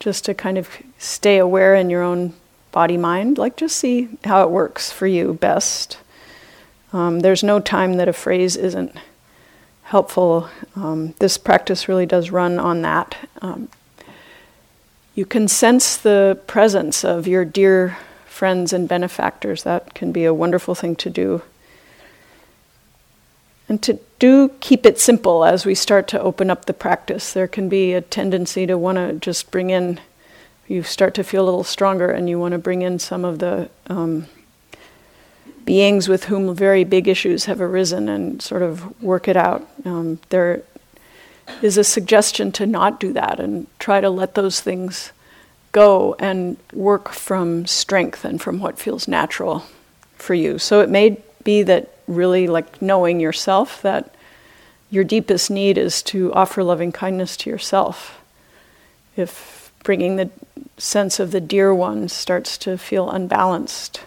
just 0.04 0.26
to 0.26 0.34
kind 0.34 0.58
of 0.58 0.68
stay 0.98 1.38
aware 1.38 1.74
in 1.74 1.88
your 1.88 2.02
own 2.02 2.34
body 2.72 2.98
mind. 2.98 3.38
Like, 3.38 3.56
just 3.56 3.78
see 3.78 4.10
how 4.22 4.42
it 4.42 4.50
works 4.50 4.92
for 4.92 5.06
you 5.06 5.32
best. 5.32 5.96
Um, 6.92 7.20
there's 7.20 7.42
no 7.42 7.58
time 7.58 7.94
that 7.94 8.06
a 8.06 8.12
phrase 8.12 8.54
isn't 8.54 8.94
helpful. 9.84 10.50
Um, 10.76 11.14
this 11.20 11.38
practice 11.38 11.88
really 11.88 12.04
does 12.04 12.30
run 12.30 12.58
on 12.58 12.82
that. 12.82 13.16
Um, 13.40 13.70
you 15.14 15.24
can 15.24 15.48
sense 15.48 15.96
the 15.96 16.38
presence 16.46 17.02
of 17.02 17.26
your 17.26 17.46
dear 17.46 17.96
friends 18.26 18.74
and 18.74 18.86
benefactors. 18.86 19.62
That 19.62 19.94
can 19.94 20.12
be 20.12 20.26
a 20.26 20.34
wonderful 20.34 20.74
thing 20.74 20.96
to 20.96 21.08
do. 21.08 21.40
And 23.68 23.82
to 23.82 23.98
do 24.18 24.50
keep 24.60 24.84
it 24.84 25.00
simple 25.00 25.44
as 25.44 25.64
we 25.64 25.74
start 25.74 26.06
to 26.08 26.20
open 26.20 26.50
up 26.50 26.66
the 26.66 26.74
practice. 26.74 27.32
There 27.32 27.48
can 27.48 27.68
be 27.68 27.92
a 27.92 28.00
tendency 28.00 28.66
to 28.66 28.76
want 28.76 28.96
to 28.96 29.14
just 29.14 29.50
bring 29.50 29.70
in, 29.70 30.00
you 30.68 30.82
start 30.82 31.14
to 31.14 31.24
feel 31.24 31.44
a 31.44 31.46
little 31.46 31.64
stronger 31.64 32.10
and 32.10 32.28
you 32.28 32.38
want 32.38 32.52
to 32.52 32.58
bring 32.58 32.82
in 32.82 32.98
some 32.98 33.24
of 33.24 33.38
the 33.38 33.70
um, 33.86 34.26
beings 35.64 36.08
with 36.08 36.24
whom 36.24 36.54
very 36.54 36.84
big 36.84 37.08
issues 37.08 37.46
have 37.46 37.60
arisen 37.60 38.08
and 38.08 38.42
sort 38.42 38.62
of 38.62 39.02
work 39.02 39.28
it 39.28 39.36
out. 39.36 39.66
Um, 39.84 40.18
there 40.28 40.62
is 41.62 41.76
a 41.76 41.84
suggestion 41.84 42.52
to 42.52 42.66
not 42.66 43.00
do 43.00 43.12
that 43.12 43.40
and 43.40 43.66
try 43.78 44.00
to 44.00 44.10
let 44.10 44.34
those 44.34 44.60
things 44.60 45.12
go 45.72 46.14
and 46.18 46.56
work 46.72 47.10
from 47.10 47.66
strength 47.66 48.24
and 48.24 48.40
from 48.40 48.60
what 48.60 48.78
feels 48.78 49.08
natural 49.08 49.64
for 50.16 50.34
you. 50.34 50.58
So 50.58 50.80
it 50.80 50.88
may 50.88 51.20
be 51.44 51.62
that 51.62 51.90
really 52.06 52.46
like 52.46 52.82
knowing 52.82 53.20
yourself 53.20 53.80
that 53.82 54.14
your 54.90 55.04
deepest 55.04 55.50
need 55.50 55.78
is 55.78 56.02
to 56.02 56.32
offer 56.34 56.62
loving 56.62 56.92
kindness 56.92 57.36
to 57.38 57.50
yourself. 57.50 58.20
If 59.16 59.72
bringing 59.82 60.16
the 60.16 60.30
sense 60.78 61.20
of 61.20 61.30
the 61.30 61.40
dear 61.40 61.74
one 61.74 62.08
starts 62.08 62.58
to 62.58 62.78
feel 62.78 63.10
unbalanced, 63.10 64.02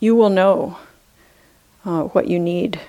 you 0.00 0.14
will 0.14 0.30
know 0.30 0.78
uh, 1.84 2.04
what 2.04 2.28
you 2.28 2.38
need. 2.38 2.80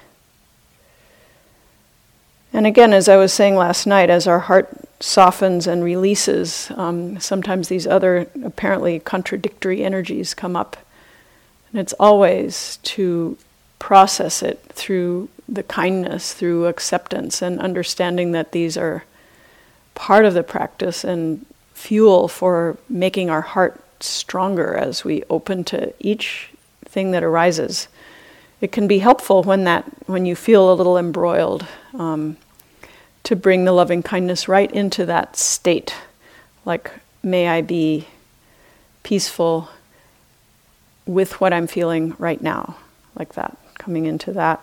And 2.54 2.66
again, 2.66 2.94
as 2.94 3.08
I 3.08 3.18
was 3.18 3.34
saying 3.34 3.56
last 3.56 3.86
night, 3.86 4.10
as 4.10 4.26
our 4.26 4.40
heart 4.40 4.70
softens 5.00 5.68
and 5.68 5.84
releases, 5.84 6.72
um, 6.76 7.20
sometimes 7.20 7.68
these 7.68 7.86
other 7.86 8.28
apparently 8.44 9.00
contradictory 9.00 9.84
energies 9.84 10.34
come 10.34 10.56
up. 10.56 10.78
And 11.72 11.80
it's 11.80 11.94
always 11.94 12.78
to 12.84 13.38
process 13.80 14.42
it 14.42 14.60
through 14.70 15.30
the 15.48 15.64
kindness, 15.64 16.34
through 16.34 16.66
acceptance, 16.66 17.42
and 17.42 17.60
understanding 17.60 18.32
that 18.32 18.52
these 18.52 18.78
are 18.78 19.04
part 19.96 20.26
of 20.26 20.34
the 20.34 20.44
practice 20.44 21.04
and 21.04 21.46
fuel 21.74 22.28
for 22.28 22.78
making 22.90 23.30
our 23.30 23.42
heart 23.42 23.82
stronger 24.00 24.76
as 24.76 25.04
we 25.04 25.24
open 25.30 25.64
to 25.64 25.94
each 26.00 26.50
thing 26.86 27.12
that 27.12 27.24
arises. 27.24 27.88
It 28.62 28.72
can 28.72 28.88
be 28.88 29.00
helpful 29.00 29.44
when 29.44 29.64
that 29.66 29.86
when 30.08 30.26
you 30.26 30.36
feel 30.36 30.72
a 30.72 30.76
little 30.76 30.98
embroiled 30.98 31.66
um, 31.94 32.38
to 33.24 33.36
bring 33.36 33.66
the 33.66 33.72
loving 33.72 34.04
kindness 34.04 34.48
right 34.48 34.72
into 34.72 35.06
that 35.06 35.36
state, 35.36 35.96
like 36.66 36.92
may 37.24 37.48
I 37.48 37.62
be 37.62 38.08
peaceful 39.04 39.70
with 41.06 41.40
what 41.40 41.54
I'm 41.54 41.68
feeling 41.68 42.16
right 42.18 42.42
now, 42.42 42.76
like 43.16 43.34
that 43.34 43.58
coming 43.88 44.06
into 44.06 44.34
that. 44.34 44.60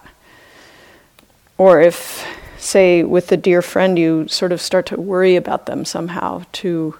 Or 1.56 1.80
if, 1.80 2.26
say, 2.58 3.02
with 3.02 3.32
a 3.32 3.38
dear 3.38 3.62
friend, 3.62 3.98
you 3.98 4.28
sort 4.28 4.52
of 4.52 4.60
start 4.60 4.84
to 4.86 5.00
worry 5.00 5.34
about 5.34 5.64
them 5.64 5.86
somehow, 5.86 6.42
to 6.52 6.96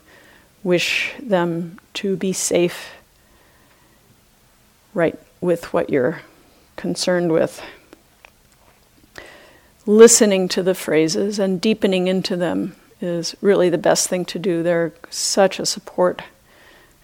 wish 0.63 1.13
them 1.23 1.79
to 1.93 2.17
be 2.17 2.33
safe, 2.33 2.95
right 4.95 5.19
with 5.43 5.75
what 5.75 5.91
you're 5.91 6.23
concerned 6.77 7.31
with. 7.31 7.61
Listening 9.85 10.49
to 10.49 10.63
the 10.63 10.75
phrases 10.75 11.39
and 11.39 11.61
deepening 11.61 12.07
into 12.09 12.37
them 12.37 12.75
is 13.03 13.37
really 13.43 13.69
the 13.69 13.77
best 13.77 14.09
thing 14.09 14.25
to 14.25 14.39
do. 14.39 14.63
They're 14.63 14.95
such 15.11 15.59
a 15.59 15.67
support 15.67 16.23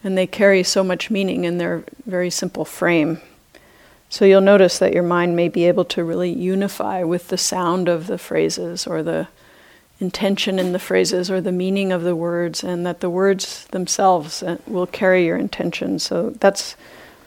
and 0.02 0.16
they 0.16 0.26
carry 0.26 0.62
so 0.62 0.82
much 0.82 1.10
meaning 1.10 1.44
in 1.44 1.58
their 1.58 1.84
very 2.06 2.30
simple 2.30 2.64
frame. 2.64 3.20
So 4.10 4.24
you'll 4.24 4.40
notice 4.40 4.80
that 4.80 4.92
your 4.92 5.04
mind 5.04 5.36
may 5.36 5.48
be 5.48 5.66
able 5.66 5.84
to 5.86 6.02
really 6.02 6.32
unify 6.32 7.04
with 7.04 7.28
the 7.28 7.38
sound 7.38 7.88
of 7.88 8.08
the 8.08 8.18
phrases 8.18 8.84
or 8.84 9.04
the 9.04 9.28
intention 10.00 10.58
in 10.58 10.72
the 10.72 10.80
phrases 10.80 11.30
or 11.30 11.40
the 11.40 11.52
meaning 11.52 11.92
of 11.92 12.02
the 12.02 12.16
words, 12.16 12.64
and 12.64 12.84
that 12.84 13.00
the 13.00 13.08
words 13.08 13.66
themselves 13.66 14.42
uh, 14.42 14.56
will 14.66 14.86
carry 14.86 15.26
your 15.26 15.36
intention. 15.36 16.00
So 16.00 16.30
that's 16.40 16.74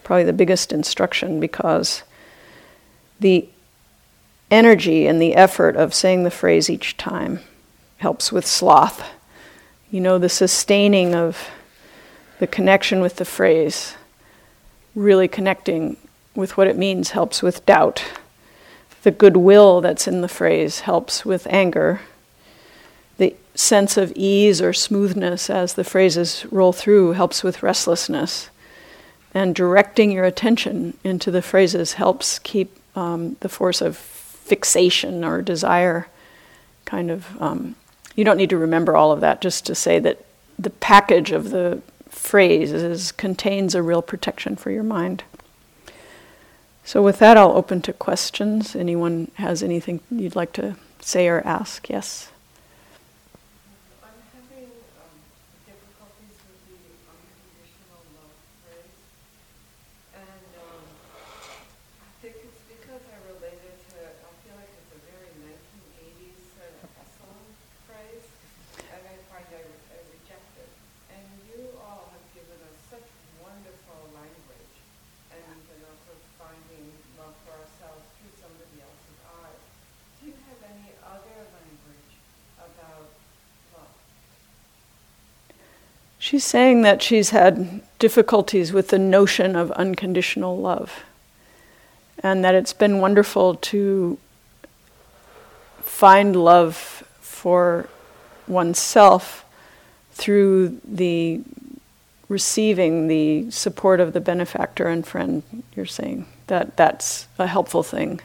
probably 0.03 0.25
the 0.25 0.33
biggest 0.33 0.73
instruction 0.73 1.39
because 1.39 2.03
the 3.19 3.47
energy 4.51 5.07
and 5.07 5.21
the 5.21 5.35
effort 5.35 5.77
of 5.77 5.93
saying 5.93 6.23
the 6.23 6.31
phrase 6.31 6.69
each 6.69 6.97
time 6.97 7.39
helps 7.97 8.29
with 8.29 8.45
sloth. 8.45 9.09
You 9.89 10.01
know, 10.01 10.17
the 10.17 10.27
sustaining 10.27 11.15
of 11.15 11.49
the 12.39 12.47
connection 12.47 12.99
with 12.99 13.15
the 13.15 13.25
phrase, 13.25 13.95
really 14.95 15.29
connecting 15.29 15.95
with 16.35 16.57
what 16.57 16.67
it 16.67 16.77
means, 16.77 17.11
helps 17.11 17.41
with 17.41 17.65
doubt. 17.65 18.03
The 19.03 19.11
goodwill 19.11 19.81
that's 19.81 20.07
in 20.07 20.21
the 20.21 20.27
phrase 20.27 20.81
helps 20.81 21.25
with 21.25 21.45
anger. 21.47 22.01
The 23.17 23.35
sense 23.53 23.97
of 23.97 24.13
ease 24.15 24.61
or 24.61 24.73
smoothness 24.73 25.49
as 25.49 25.73
the 25.73 25.83
phrases 25.83 26.45
roll 26.51 26.73
through 26.73 27.13
helps 27.13 27.43
with 27.43 27.63
restlessness. 27.63 28.49
And 29.33 29.55
directing 29.55 30.11
your 30.11 30.25
attention 30.25 30.97
into 31.03 31.31
the 31.31 31.41
phrases 31.41 31.93
helps 31.93 32.39
keep 32.39 32.77
um, 32.95 33.35
the 33.39 33.49
force 33.49 33.81
of 33.81 33.97
fixation 33.97 35.23
or 35.23 35.41
desire 35.41 36.07
kind 36.85 37.09
of. 37.09 37.41
Um, 37.41 37.75
you 38.15 38.23
don't 38.23 38.37
need 38.37 38.51
to 38.51 38.57
remember 38.57 38.95
all 38.95 39.11
of 39.11 39.21
that, 39.21 39.41
just 39.41 39.65
to 39.65 39.75
say 39.75 39.97
that 39.99 40.23
the 40.59 40.69
package 40.69 41.31
of 41.31 41.49
the 41.49 41.81
phrases 42.09 43.11
contains 43.11 43.73
a 43.73 43.81
real 43.81 44.03
protection 44.03 44.55
for 44.55 44.69
your 44.69 44.83
mind. 44.83 45.23
So, 46.85 47.01
with 47.01 47.19
that, 47.19 47.37
I'll 47.37 47.53
open 47.53 47.81
to 47.83 47.93
questions. 47.93 48.75
Anyone 48.75 49.31
has 49.35 49.63
anything 49.63 50.01
you'd 50.11 50.35
like 50.35 50.51
to 50.53 50.75
say 50.99 51.27
or 51.29 51.41
ask? 51.45 51.89
Yes? 51.89 52.32
She's 86.23 86.45
saying 86.45 86.83
that 86.83 87.01
she's 87.01 87.31
had 87.31 87.81
difficulties 87.99 88.71
with 88.71 88.87
the 88.87 88.97
notion 88.97 89.57
of 89.57 89.71
unconditional 89.73 90.57
love, 90.57 91.03
and 92.19 92.45
that 92.45 92.55
it's 92.55 92.71
been 92.71 92.99
wonderful 92.99 93.55
to 93.55 94.17
find 95.81 96.37
love 96.37 96.77
for 97.19 97.89
oneself 98.47 99.43
through 100.13 100.79
the 100.85 101.41
receiving 102.29 103.09
the 103.09 103.51
support 103.51 103.99
of 103.99 104.13
the 104.13 104.21
benefactor 104.21 104.87
and 104.87 105.05
friend 105.05 105.43
you're 105.75 105.85
saying. 105.85 106.25
That 106.47 106.77
that's 106.77 107.27
a 107.37 107.47
helpful 107.47 107.83
thing. 107.83 108.21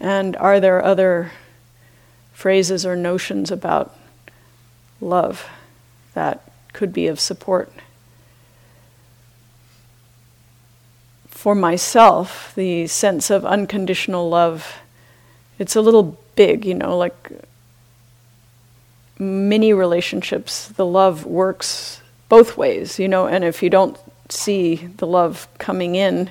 And 0.00 0.36
are 0.36 0.58
there 0.58 0.82
other 0.82 1.32
phrases 2.32 2.86
or 2.86 2.96
notions 2.96 3.50
about 3.50 3.94
love 5.02 5.46
that 6.14 6.40
could 6.74 6.92
be 6.92 7.06
of 7.06 7.18
support. 7.18 7.72
For 11.28 11.54
myself, 11.54 12.52
the 12.54 12.86
sense 12.86 13.30
of 13.30 13.46
unconditional 13.46 14.28
love, 14.28 14.80
it's 15.58 15.74
a 15.74 15.80
little 15.80 16.18
big, 16.36 16.66
you 16.66 16.74
know, 16.74 16.98
like 16.98 17.30
many 19.18 19.72
relationships, 19.72 20.68
the 20.68 20.86
love 20.86 21.24
works 21.24 22.02
both 22.28 22.56
ways, 22.56 22.98
you 22.98 23.08
know, 23.08 23.26
and 23.26 23.44
if 23.44 23.62
you 23.62 23.70
don't 23.70 23.98
see 24.28 24.88
the 24.96 25.06
love 25.06 25.46
coming 25.58 25.94
in, 25.94 26.30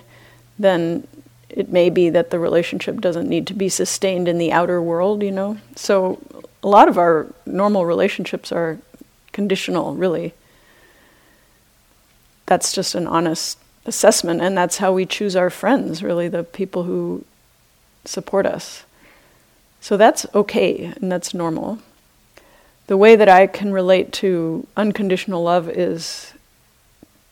then 0.60 1.08
it 1.50 1.70
may 1.70 1.90
be 1.90 2.10
that 2.10 2.32
the 2.32 2.40
relationship 2.40 3.00
doesn't 3.00 3.30
need 3.30 3.48
to 3.48 3.54
be 3.54 3.70
sustained 3.70 4.28
in 4.28 4.38
the 4.38 4.52
outer 4.52 4.82
world, 4.82 5.22
you 5.22 5.32
know. 5.32 5.58
So 5.76 6.20
a 6.64 6.68
lot 6.68 6.88
of 6.88 6.98
our 6.98 7.28
normal 7.46 7.86
relationships 7.86 8.52
are 8.52 8.80
conditional, 9.34 9.94
really. 9.96 10.34
That's 12.46 12.72
just 12.72 12.96
an 12.96 13.08
honest 13.08 13.58
assessment, 13.86 14.42
and 14.42 14.58
that's 14.58 14.78
how 14.78 14.94
we 14.94 15.06
choose 15.06 15.36
our 15.36 15.50
friends, 15.50 16.02
really, 16.02 16.30
the 16.30 16.44
people 16.44 16.84
who 16.84 17.26
support 18.06 18.46
us. 18.46 18.84
So 19.82 19.98
that's 19.98 20.26
okay, 20.34 20.94
and 20.96 21.12
that's 21.12 21.34
normal. 21.34 21.80
The 22.88 22.98
way 22.98 23.16
that 23.16 23.30
I 23.30 23.48
can 23.48 23.74
relate 23.74 24.14
to 24.14 24.68
unconditional 24.78 25.44
love 25.44 25.68
is 25.70 26.34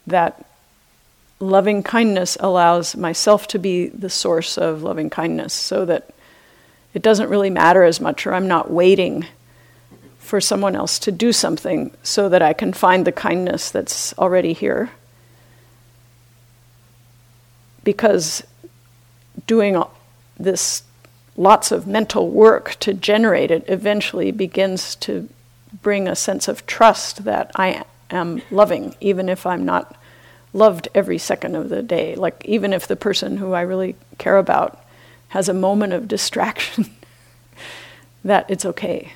that 0.07 0.45
loving 1.39 1.83
kindness 1.83 2.37
allows 2.39 2.95
myself 2.95 3.47
to 3.47 3.59
be 3.59 3.87
the 3.87 4.09
source 4.09 4.57
of 4.57 4.83
loving 4.83 5.09
kindness 5.09 5.53
so 5.53 5.85
that 5.85 6.09
it 6.93 7.01
doesn't 7.01 7.29
really 7.29 7.49
matter 7.49 7.83
as 7.83 7.99
much, 8.01 8.27
or 8.27 8.33
I'm 8.33 8.47
not 8.47 8.69
waiting 8.69 9.25
for 10.31 10.39
someone 10.39 10.77
else 10.77 10.97
to 10.97 11.11
do 11.11 11.33
something 11.33 11.91
so 12.03 12.29
that 12.29 12.41
I 12.41 12.53
can 12.53 12.71
find 12.71 13.03
the 13.03 13.11
kindness 13.11 13.69
that's 13.69 14.17
already 14.17 14.53
here. 14.53 14.89
Because 17.83 18.41
doing 19.45 19.83
this 20.39 20.83
lots 21.35 21.69
of 21.73 21.85
mental 21.85 22.29
work 22.29 22.77
to 22.79 22.93
generate 22.93 23.51
it 23.51 23.65
eventually 23.67 24.31
begins 24.31 24.95
to 24.95 25.27
bring 25.81 26.07
a 26.07 26.15
sense 26.15 26.47
of 26.47 26.65
trust 26.65 27.25
that 27.25 27.51
I 27.57 27.83
am 28.09 28.41
loving, 28.49 28.95
even 29.01 29.27
if 29.27 29.45
I'm 29.45 29.65
not 29.65 29.97
loved 30.53 30.87
every 30.95 31.17
second 31.17 31.55
of 31.57 31.67
the 31.67 31.83
day. 31.83 32.15
Like, 32.15 32.41
even 32.45 32.71
if 32.71 32.87
the 32.87 32.95
person 32.95 33.35
who 33.35 33.51
I 33.51 33.63
really 33.63 33.97
care 34.17 34.37
about 34.37 34.81
has 35.27 35.49
a 35.49 35.53
moment 35.53 35.91
of 35.91 36.07
distraction, 36.07 36.89
that 38.23 38.49
it's 38.49 38.63
okay. 38.63 39.11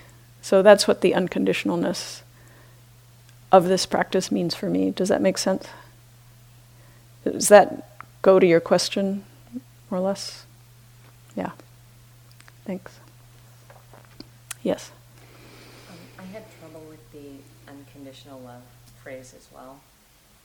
So 0.45 0.61
that's 0.61 0.87
what 0.87 1.01
the 1.01 1.13
unconditionalness 1.13 2.21
of 3.51 3.65
this 3.65 3.87
practice 3.87 4.31
means 4.31 4.53
for 4.53 4.69
me. 4.69 4.91
Does 4.91 5.09
that 5.09 5.19
make 5.19 5.39
sense? 5.39 5.65
Does 7.23 7.47
that 7.47 7.97
go 8.21 8.37
to 8.37 8.45
your 8.45 8.59
question, 8.59 9.25
more 9.89 9.99
or 9.99 10.03
less? 10.03 10.45
Yeah. 11.35 11.53
Thanks. 12.63 12.99
Yes. 14.61 14.91
Um, 15.89 15.97
I 16.19 16.25
had 16.25 16.43
trouble 16.59 16.85
with 16.89 17.11
the 17.11 17.41
unconditional 17.67 18.39
love 18.39 18.61
phrase 19.01 19.33
as 19.35 19.47
well, 19.51 19.79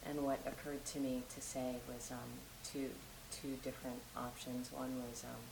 and 0.08 0.24
what 0.24 0.38
occurred 0.46 0.82
to 0.94 0.98
me 0.98 1.24
to 1.34 1.42
say 1.42 1.74
was 1.86 2.10
um, 2.10 2.40
two 2.64 2.88
two 3.30 3.58
different 3.62 4.00
options. 4.16 4.72
One 4.72 5.02
was, 5.10 5.24
um, 5.24 5.42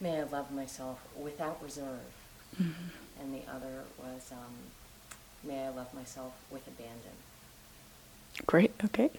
"May 0.00 0.20
I 0.20 0.22
love 0.22 0.52
myself 0.52 1.00
without 1.20 1.60
reserve." 1.60 2.12
Mm-hmm. 2.60 3.22
And 3.22 3.34
the 3.34 3.50
other 3.50 3.84
was, 3.98 4.32
um, 4.32 4.38
May 5.44 5.66
I 5.66 5.68
love 5.70 5.92
myself 5.94 6.32
with 6.50 6.66
abandon. 6.66 7.12
Great, 8.46 8.72
okay. 8.84 9.10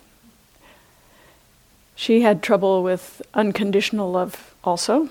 She 1.96 2.22
had 2.22 2.44
trouble 2.44 2.84
with 2.84 3.22
unconditional 3.34 4.12
love 4.12 4.54
also, 4.64 5.10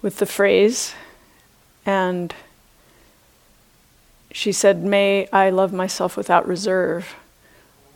with 0.00 0.18
the 0.18 0.26
phrase, 0.26 0.94
and 1.84 2.34
she 4.32 4.52
said, 4.52 4.82
May 4.82 5.28
I 5.32 5.50
love 5.50 5.72
myself 5.72 6.16
without 6.16 6.46
reserve, 6.48 7.14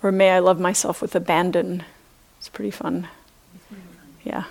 or 0.03 0.13
may 0.13 0.33
I 0.33 0.41
love 0.41 0.61
myself 0.61 1.01
with 1.01 1.15
abandon. 1.15 1.85
It's 2.39 2.49
pretty 2.49 2.71
fun. 2.71 3.09
Yeah. 4.25 4.45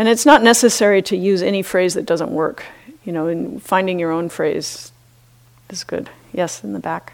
And 0.00 0.08
it's 0.08 0.24
not 0.24 0.42
necessary 0.42 1.02
to 1.02 1.14
use 1.14 1.42
any 1.42 1.60
phrase 1.60 1.92
that 1.92 2.06
doesn't 2.06 2.30
work. 2.30 2.64
You 3.04 3.12
know, 3.12 3.26
in 3.26 3.60
finding 3.60 3.98
your 3.98 4.10
own 4.10 4.30
phrase 4.30 4.92
is 5.68 5.84
good. 5.84 6.08
Yes, 6.32 6.64
in 6.64 6.72
the 6.72 6.78
back. 6.78 7.12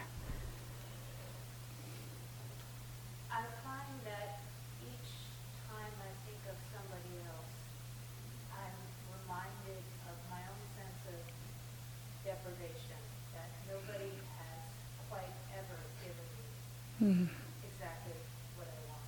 deprivation 12.25 12.99
that 13.33 13.47
nobody 13.67 14.11
has 14.39 14.59
quite 15.09 15.31
ever 15.55 15.77
given 16.03 16.27
me 16.35 16.43
Mm-hmm. 16.97 17.29
exactly 17.63 18.17
what 18.57 18.67
I 18.67 18.79
want. 18.89 19.07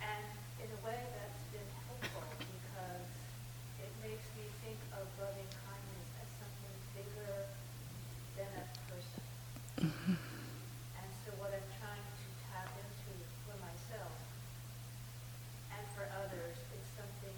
And 0.00 0.24
in 0.64 0.68
a 0.70 0.80
way, 0.86 0.96
that's 0.96 1.42
been 1.50 1.66
helpful 1.90 2.24
because 2.40 3.10
it 3.82 3.90
makes 4.06 4.22
me 4.38 4.46
think 4.64 4.78
of 4.96 5.04
loving 5.18 5.50
kindness 5.66 6.08
as 6.22 6.28
something 6.38 6.76
bigger 6.94 7.32
than 8.38 8.50
a 8.54 8.64
person. 8.86 9.22
And 9.82 11.10
so 11.26 11.34
what 11.42 11.50
I'm 11.52 11.68
trying 11.82 12.06
to 12.06 12.26
tap 12.48 12.70
into 12.70 13.12
for 13.44 13.58
myself 13.58 14.14
and 15.74 15.82
for 15.98 16.06
others 16.22 16.54
is 16.54 16.84
something 16.94 17.34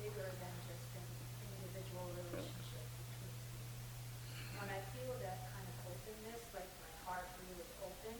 bigger 0.00 0.26
than 0.40 0.54
just 0.64 0.88
an 0.96 1.06
individual 1.60 2.08
relationship 2.24 2.88
between 3.04 3.36
people. 3.36 4.64
When 4.64 4.70
I 4.72 4.80
feel 4.96 5.12
that 5.28 5.44
kind 5.52 5.66
of 5.68 5.76
openness, 5.92 6.40
like 6.56 6.70
my 6.80 6.92
heart 7.04 7.28
really 7.44 7.68
open, 7.84 8.16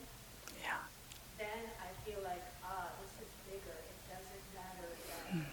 Yeah. 0.61 0.83
then 1.39 1.63
I 1.81 1.89
feel 2.03 2.19
like, 2.27 2.43
ah, 2.65 2.91
this 2.99 3.13
is 3.23 3.31
bigger. 3.47 3.77
It 3.77 3.99
doesn't 4.11 4.45
matter 4.57 4.87
that 4.91 5.47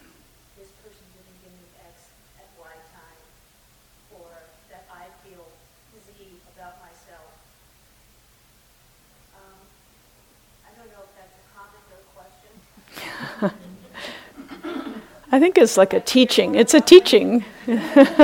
this 0.59 0.69
person 0.83 1.05
didn't 1.15 1.37
give 1.45 1.53
me 1.55 1.65
X 1.87 2.11
at 2.41 2.47
Y 2.59 2.75
time, 2.91 3.21
or 4.19 4.29
that 4.73 4.83
I 4.91 5.07
feel 5.23 5.45
Z 5.95 6.11
about 6.57 6.79
myself. 6.83 7.31
Um, 9.35 9.59
I 10.67 10.69
don't 10.75 10.89
know 10.91 11.03
if 11.05 11.11
that's 11.15 11.35
a 11.37 11.45
comment 11.53 11.85
or 11.91 11.99
a 12.01 12.09
question. 12.15 12.53
I 15.35 15.39
think 15.39 15.57
it's 15.57 15.75
like 15.75 15.91
a 15.91 15.99
teaching. 15.99 16.55
It's 16.55 16.73
a 16.73 16.79
teaching. 16.79 17.43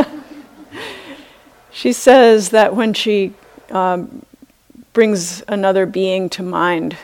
she 1.74 1.92
says 1.92 2.52
that 2.52 2.74
when 2.74 2.94
she 2.94 3.34
um, 3.70 4.26
brings 4.94 5.44
another 5.50 5.86
being 5.86 6.30
to 6.30 6.42
mind, 6.42 6.96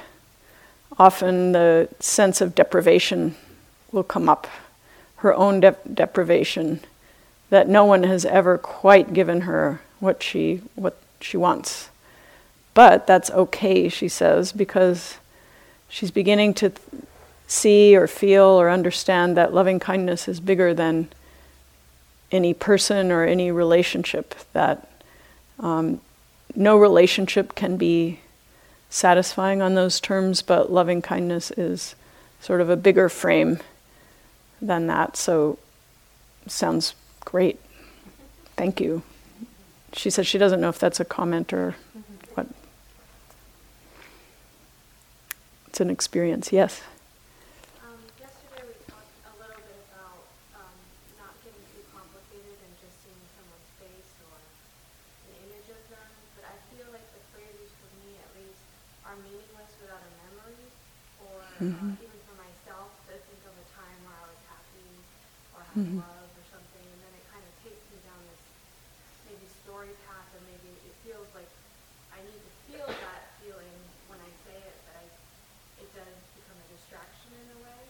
often 0.98 1.52
the 1.52 1.90
sense 2.00 2.40
of 2.40 2.56
deprivation 2.56 3.36
will 3.92 4.06
come 4.06 4.30
up, 4.30 4.48
her 5.18 5.34
own 5.34 5.60
de- 5.60 5.76
deprivation, 5.94 6.80
that 7.50 7.68
no 7.68 7.84
one 7.84 8.04
has 8.04 8.24
ever 8.24 8.58
quite 8.58 9.12
given 9.12 9.42
her 9.42 9.82
what 10.00 10.24
she 10.24 10.62
what 10.76 10.96
she 11.20 11.36
wants. 11.36 11.90
But 12.74 13.08
that's 13.08 13.30
okay, 13.32 13.90
she 13.90 14.08
says, 14.08 14.54
because 14.54 15.18
she's 15.90 16.12
beginning 16.12 16.54
to 16.54 16.70
th- 16.70 16.82
see 17.48 17.96
or 17.96 18.08
feel 18.08 18.44
or 18.44 18.70
understand 18.70 19.36
that 19.38 19.54
loving 19.54 19.80
kindness 19.80 20.28
is 20.28 20.40
bigger 20.40 20.74
than 20.74 21.10
any 22.32 22.54
person 22.54 23.12
or 23.12 23.24
any 23.24 23.52
relationship. 23.52 24.36
That 24.54 24.88
um, 25.60 26.02
no 26.56 26.78
relationship 26.78 27.56
can 27.56 27.78
be 27.78 28.20
satisfying 28.90 29.62
on 29.62 29.76
those 29.76 30.00
terms, 30.00 30.42
but 30.42 30.72
loving 30.72 31.02
kindness 31.02 31.52
is 31.52 31.96
sort 32.40 32.62
of 32.62 32.70
a 32.70 32.76
bigger 32.76 33.10
frame 33.10 33.60
than 34.62 34.88
that. 34.88 35.18
So, 35.18 35.58
sounds 36.48 36.96
great. 37.22 37.60
Thank 38.56 38.80
you. 38.80 39.04
She 39.94 40.10
says 40.10 40.28
she 40.28 40.38
doesn't 40.38 40.62
know 40.62 40.70
if 40.70 40.80
that's 40.80 41.00
a 41.00 41.06
comment 41.06 41.54
or 41.54 41.76
what. 42.34 42.48
It's 45.68 45.80
an 45.80 45.90
experience, 45.90 46.52
yes. 46.52 46.82
Um, 47.86 48.02
yesterday 48.20 48.66
we 48.66 48.74
talked 48.90 49.14
a 49.30 49.34
little 49.38 49.62
bit 49.62 49.78
about 49.94 50.26
um, 50.58 50.74
not 51.22 51.34
getting 51.46 51.62
too 51.70 51.86
complicated 51.94 52.58
and 52.66 52.74
just 52.82 52.98
seeing 53.06 53.22
someone's 53.38 53.72
face 53.78 54.12
or 54.26 54.36
an 54.38 55.38
image 55.48 55.70
of 55.70 55.82
them. 55.94 56.10
But 56.34 56.50
I 56.50 56.56
feel 56.74 56.90
like 56.90 57.06
the 57.14 57.24
phrases, 57.30 57.70
for 57.78 57.90
me 58.02 58.18
at 58.18 58.30
least, 58.34 58.62
are 59.06 59.18
meaningless 59.22 59.72
without 59.82 60.02
a 60.02 60.12
memory. 60.18 60.74
Uh, 61.58 62.06
even 62.06 62.20
for 62.30 62.38
myself, 62.38 62.94
to 63.10 63.18
think 63.18 63.42
of 63.50 63.56
a 63.58 63.68
time 63.74 63.98
where 64.06 64.14
I 64.14 64.26
was 64.30 64.42
happy 64.46 64.94
or 65.58 65.66
had 65.74 65.90
love 65.98 66.30
or 66.38 66.46
something, 66.54 66.86
and 66.86 67.00
then 67.02 67.14
it 67.18 67.26
kind 67.34 67.42
of 67.42 67.54
takes 67.66 67.82
me 67.90 67.98
down 68.06 68.22
this 68.30 68.42
maybe 69.26 69.46
story 69.66 69.90
path, 70.06 70.30
and 70.38 70.44
maybe 70.46 70.70
it 70.86 70.94
feels 71.02 71.26
like 71.34 71.50
I 72.14 72.22
need 72.22 72.38
to 72.38 72.54
feel 72.70 72.86
that 72.86 73.22
feeling 73.42 73.74
when 74.06 74.22
I 74.22 74.30
say 74.46 74.54
it, 74.54 74.78
but 74.86 75.02
I, 75.02 75.06
it 75.82 75.90
does 75.98 76.18
become 76.38 76.58
a 76.62 76.68
distraction 76.70 77.34
in 77.42 77.48
a 77.58 77.60
way. 77.66 77.82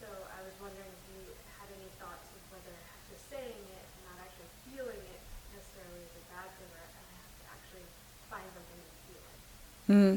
So 0.00 0.08
I 0.30 0.40
was 0.46 0.54
wondering 0.62 0.88
if 0.88 1.02
you 1.18 1.22
had 1.58 1.68
any 1.74 1.90
thoughts 1.98 2.30
of 2.30 2.40
whether 2.54 2.72
just 3.10 3.26
saying 3.28 3.58
it 3.74 3.84
and 3.90 4.02
not 4.06 4.22
actually 4.22 4.48
feeling 4.70 5.02
it 5.02 5.22
necessarily 5.50 6.00
is 6.00 6.14
a 6.14 6.24
bad 6.30 6.48
thing, 6.56 6.70
or 6.72 6.80
I 6.80 7.02
have 7.18 7.34
to 7.42 7.44
actually 7.52 7.86
find 8.30 8.46
something 8.54 8.80
to 8.80 8.92
feel 9.04 9.24
it. 9.26 9.40
Mm. 9.90 10.16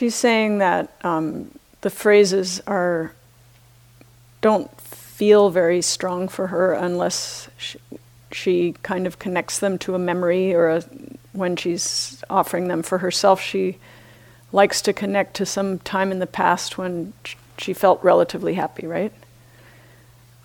She's 0.00 0.14
saying 0.14 0.60
that 0.60 0.90
um, 1.04 1.50
the 1.82 1.90
phrases 1.90 2.62
are 2.66 3.12
don't 4.40 4.80
feel 4.80 5.50
very 5.50 5.82
strong 5.82 6.26
for 6.26 6.46
her 6.46 6.72
unless 6.72 7.50
she, 7.58 7.78
she 8.32 8.74
kind 8.82 9.06
of 9.06 9.18
connects 9.18 9.58
them 9.58 9.76
to 9.80 9.94
a 9.94 9.98
memory 9.98 10.54
or 10.54 10.70
a, 10.70 10.80
when 11.34 11.54
she's 11.54 12.24
offering 12.30 12.68
them 12.68 12.82
for 12.82 12.96
herself. 12.96 13.42
She 13.42 13.76
likes 14.52 14.80
to 14.80 14.94
connect 14.94 15.34
to 15.34 15.44
some 15.44 15.80
time 15.80 16.10
in 16.10 16.18
the 16.18 16.26
past 16.26 16.78
when 16.78 17.12
she 17.58 17.74
felt 17.74 18.02
relatively 18.02 18.54
happy, 18.54 18.86
right? 18.86 19.12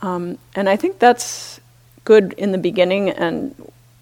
Um, 0.01 0.37
and 0.53 0.67
I 0.67 0.75
think 0.75 0.99
that's 0.99 1.61
good 2.03 2.33
in 2.33 2.51
the 2.51 2.57
beginning. 2.57 3.09
And 3.09 3.55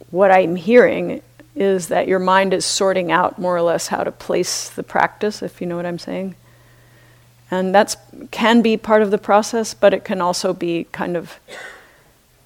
what 0.09 0.31
I'm 0.31 0.55
hearing 0.55 1.21
is 1.55 1.87
that 1.87 2.07
your 2.07 2.19
mind 2.19 2.53
is 2.53 2.65
sorting 2.65 3.11
out 3.11 3.37
more 3.37 3.55
or 3.55 3.61
less 3.61 3.87
how 3.87 4.03
to 4.03 4.11
place 4.11 4.69
the 4.69 4.83
practice, 4.83 5.41
if 5.41 5.61
you 5.61 5.67
know 5.67 5.75
what 5.75 5.85
I'm 5.85 5.99
saying. 5.99 6.35
And 7.51 7.73
that's 7.75 7.95
can 8.31 8.61
be 8.63 8.77
part 8.77 9.03
of 9.03 9.11
the 9.11 9.17
process, 9.19 9.73
but 9.73 9.93
it 9.93 10.03
can 10.03 10.21
also 10.21 10.53
be 10.53 10.85
kind 10.91 11.15
of 11.15 11.39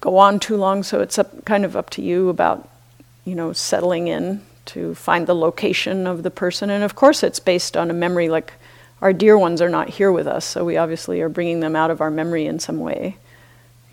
go 0.00 0.18
on 0.18 0.38
too 0.38 0.56
long. 0.56 0.82
So 0.82 1.00
it's 1.00 1.18
up, 1.18 1.44
kind 1.46 1.64
of 1.64 1.76
up 1.76 1.88
to 1.90 2.02
you 2.02 2.28
about, 2.28 2.68
you 3.24 3.34
know, 3.34 3.54
settling 3.54 4.08
in 4.08 4.42
to 4.66 4.94
find 4.94 5.26
the 5.26 5.34
location 5.34 6.06
of 6.06 6.22
the 6.22 6.30
person. 6.30 6.68
And 6.68 6.84
of 6.84 6.94
course, 6.94 7.22
it's 7.22 7.40
based 7.40 7.76
on 7.76 7.90
a 7.90 7.94
memory. 7.94 8.28
Like 8.28 8.52
our 9.00 9.14
dear 9.14 9.38
ones 9.38 9.62
are 9.62 9.70
not 9.70 9.88
here 9.88 10.12
with 10.12 10.26
us, 10.26 10.44
so 10.44 10.64
we 10.64 10.76
obviously 10.76 11.22
are 11.22 11.30
bringing 11.30 11.60
them 11.60 11.74
out 11.74 11.90
of 11.90 12.02
our 12.02 12.10
memory 12.10 12.44
in 12.44 12.58
some 12.58 12.80
way, 12.80 13.16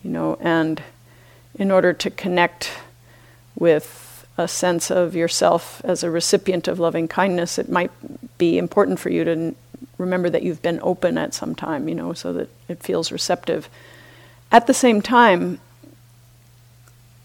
you 0.04 0.10
know. 0.10 0.38
And 0.42 0.84
in 1.58 1.72
order 1.72 1.94
to 1.94 2.10
connect 2.10 2.72
with 3.58 4.05
a 4.38 4.48
sense 4.48 4.92
of 4.92 5.16
yourself 5.16 5.82
as 5.84 6.04
a 6.04 6.12
recipient 6.12 6.68
of 6.68 6.80
loving 6.80 7.08
kindness, 7.08 7.58
it 7.58 7.70
might 7.70 7.92
be 8.38 8.58
important 8.58 9.00
for 9.00 9.10
you 9.10 9.24
to 9.24 9.32
n- 9.32 9.56
remember 9.98 10.30
that 10.30 10.44
you've 10.44 10.62
been 10.62 10.80
open 10.82 11.18
at 11.18 11.34
some 11.34 11.56
time, 11.56 11.88
you 11.88 11.96
know, 11.96 12.14
so 12.14 12.34
that 12.34 12.50
it 12.68 12.84
feels 12.84 13.12
receptive. 13.12 13.70
At 14.52 14.68
the 14.68 14.74
same 14.74 15.02
time, 15.02 15.60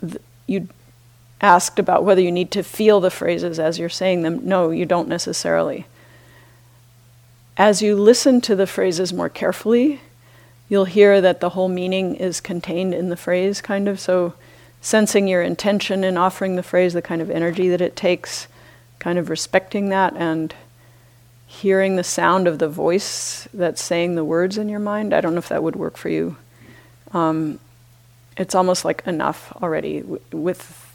th- 0.00 0.22
you 0.46 0.68
asked 1.40 1.78
about 1.78 2.04
whether 2.04 2.20
you 2.20 2.32
need 2.32 2.50
to 2.52 2.62
feel 2.62 3.00
the 3.00 3.10
phrases 3.10 3.58
as 3.58 3.78
you're 3.78 3.88
saying 3.88 4.22
them. 4.22 4.40
No, 4.44 4.70
you 4.70 4.84
don't 4.84 5.08
necessarily. 5.08 5.86
As 7.56 7.82
you 7.82 7.96
listen 7.96 8.40
to 8.42 8.54
the 8.54 8.66
phrases 8.66 9.12
more 9.12 9.28
carefully, 9.28 10.00
you'll 10.68 10.84
hear 10.84 11.20
that 11.20 11.40
the 11.40 11.50
whole 11.50 11.68
meaning 11.68 12.14
is 12.14 12.40
contained 12.40 12.94
in 12.94 13.08
the 13.08 13.16
phrase, 13.16 13.60
kind 13.60 13.88
of. 13.88 13.98
So, 13.98 14.34
sensing 14.80 15.28
your 15.28 15.42
intention 15.42 16.04
in 16.04 16.16
offering 16.16 16.56
the 16.56 16.62
phrase, 16.62 16.92
the 16.92 17.02
kind 17.02 17.22
of 17.22 17.30
energy 17.30 17.68
that 17.68 17.80
it 17.80 17.96
takes, 17.96 18.48
kind 18.98 19.18
of 19.18 19.30
respecting 19.30 19.88
that, 19.90 20.14
and 20.16 20.54
hearing 21.46 21.96
the 21.96 22.04
sound 22.04 22.46
of 22.46 22.58
the 22.58 22.68
voice 22.68 23.48
that's 23.52 23.82
saying 23.82 24.14
the 24.14 24.24
words 24.24 24.56
in 24.56 24.68
your 24.68 24.78
mind. 24.80 25.12
I 25.12 25.20
don't 25.20 25.34
know 25.34 25.38
if 25.38 25.48
that 25.48 25.62
would 25.62 25.76
work 25.76 25.96
for 25.96 26.08
you. 26.08 26.36
Um, 27.12 27.58
it's 28.36 28.54
almost 28.54 28.84
like 28.84 29.02
enough 29.06 29.52
already. 29.62 30.00
W- 30.00 30.20
with 30.32 30.86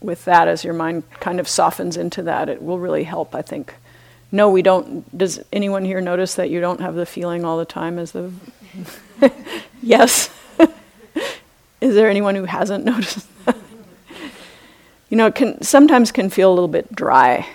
with 0.00 0.24
that, 0.24 0.48
as 0.48 0.64
your 0.64 0.74
mind 0.74 1.08
kind 1.20 1.38
of 1.40 1.48
softens 1.48 1.96
into 1.96 2.22
that, 2.24 2.48
it 2.48 2.62
will 2.62 2.78
really 2.78 3.04
help. 3.04 3.34
I 3.34 3.42
think. 3.42 3.74
No, 4.30 4.50
we 4.50 4.62
don't. 4.62 5.16
Does 5.16 5.40
anyone 5.52 5.84
here 5.84 6.00
notice 6.00 6.34
that 6.34 6.50
you 6.50 6.60
don't 6.60 6.80
have 6.80 6.94
the 6.94 7.06
feeling 7.06 7.44
all 7.44 7.58
the 7.58 7.64
time 7.64 7.98
as 7.98 8.12
the? 8.12 8.32
yes. 9.82 10.31
Is 11.82 11.96
there 11.96 12.08
anyone 12.08 12.36
who 12.36 12.44
hasn't 12.44 12.84
noticed 12.92 13.26
that? 13.44 13.56
you 15.10 15.16
know, 15.16 15.26
it 15.26 15.34
can 15.34 15.60
sometimes 15.62 16.12
can 16.12 16.30
feel 16.30 16.50
a 16.50 16.54
little 16.54 16.68
bit 16.68 16.94
dry 16.94 17.46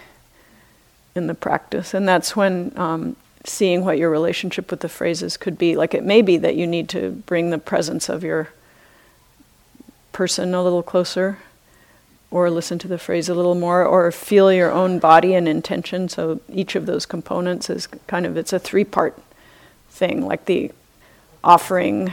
in 1.15 1.27
the 1.27 1.33
practice, 1.33 1.93
and 1.93 2.07
that's 2.07 2.35
when 2.35 2.73
um, 2.75 3.15
seeing 3.45 3.85
what 3.85 3.97
your 3.97 4.09
relationship 4.09 4.69
with 4.69 4.81
the 4.81 4.89
phrases 4.89 5.37
could 5.37 5.57
be. 5.57 5.77
Like 5.77 5.93
it 5.93 6.03
may 6.03 6.21
be 6.21 6.35
that 6.37 6.57
you 6.57 6.67
need 6.67 6.89
to 6.89 7.11
bring 7.25 7.51
the 7.51 7.57
presence 7.57 8.09
of 8.09 8.23
your 8.23 8.49
person 10.11 10.53
a 10.53 10.61
little 10.61 10.83
closer, 10.83 11.37
or 12.29 12.49
listen 12.49 12.77
to 12.79 12.87
the 12.89 12.97
phrase 12.97 13.29
a 13.29 13.33
little 13.33 13.55
more, 13.55 13.85
or 13.85 14.11
feel 14.11 14.51
your 14.51 14.73
own 14.73 14.99
body 14.99 15.33
and 15.35 15.47
intention. 15.47 16.09
So 16.09 16.41
each 16.51 16.75
of 16.75 16.85
those 16.85 17.05
components 17.05 17.69
is 17.69 17.87
kind 18.07 18.25
of 18.25 18.35
it's 18.35 18.51
a 18.51 18.59
three-part 18.59 19.17
thing, 19.89 20.25
like 20.25 20.45
the 20.45 20.73
offering 21.45 22.11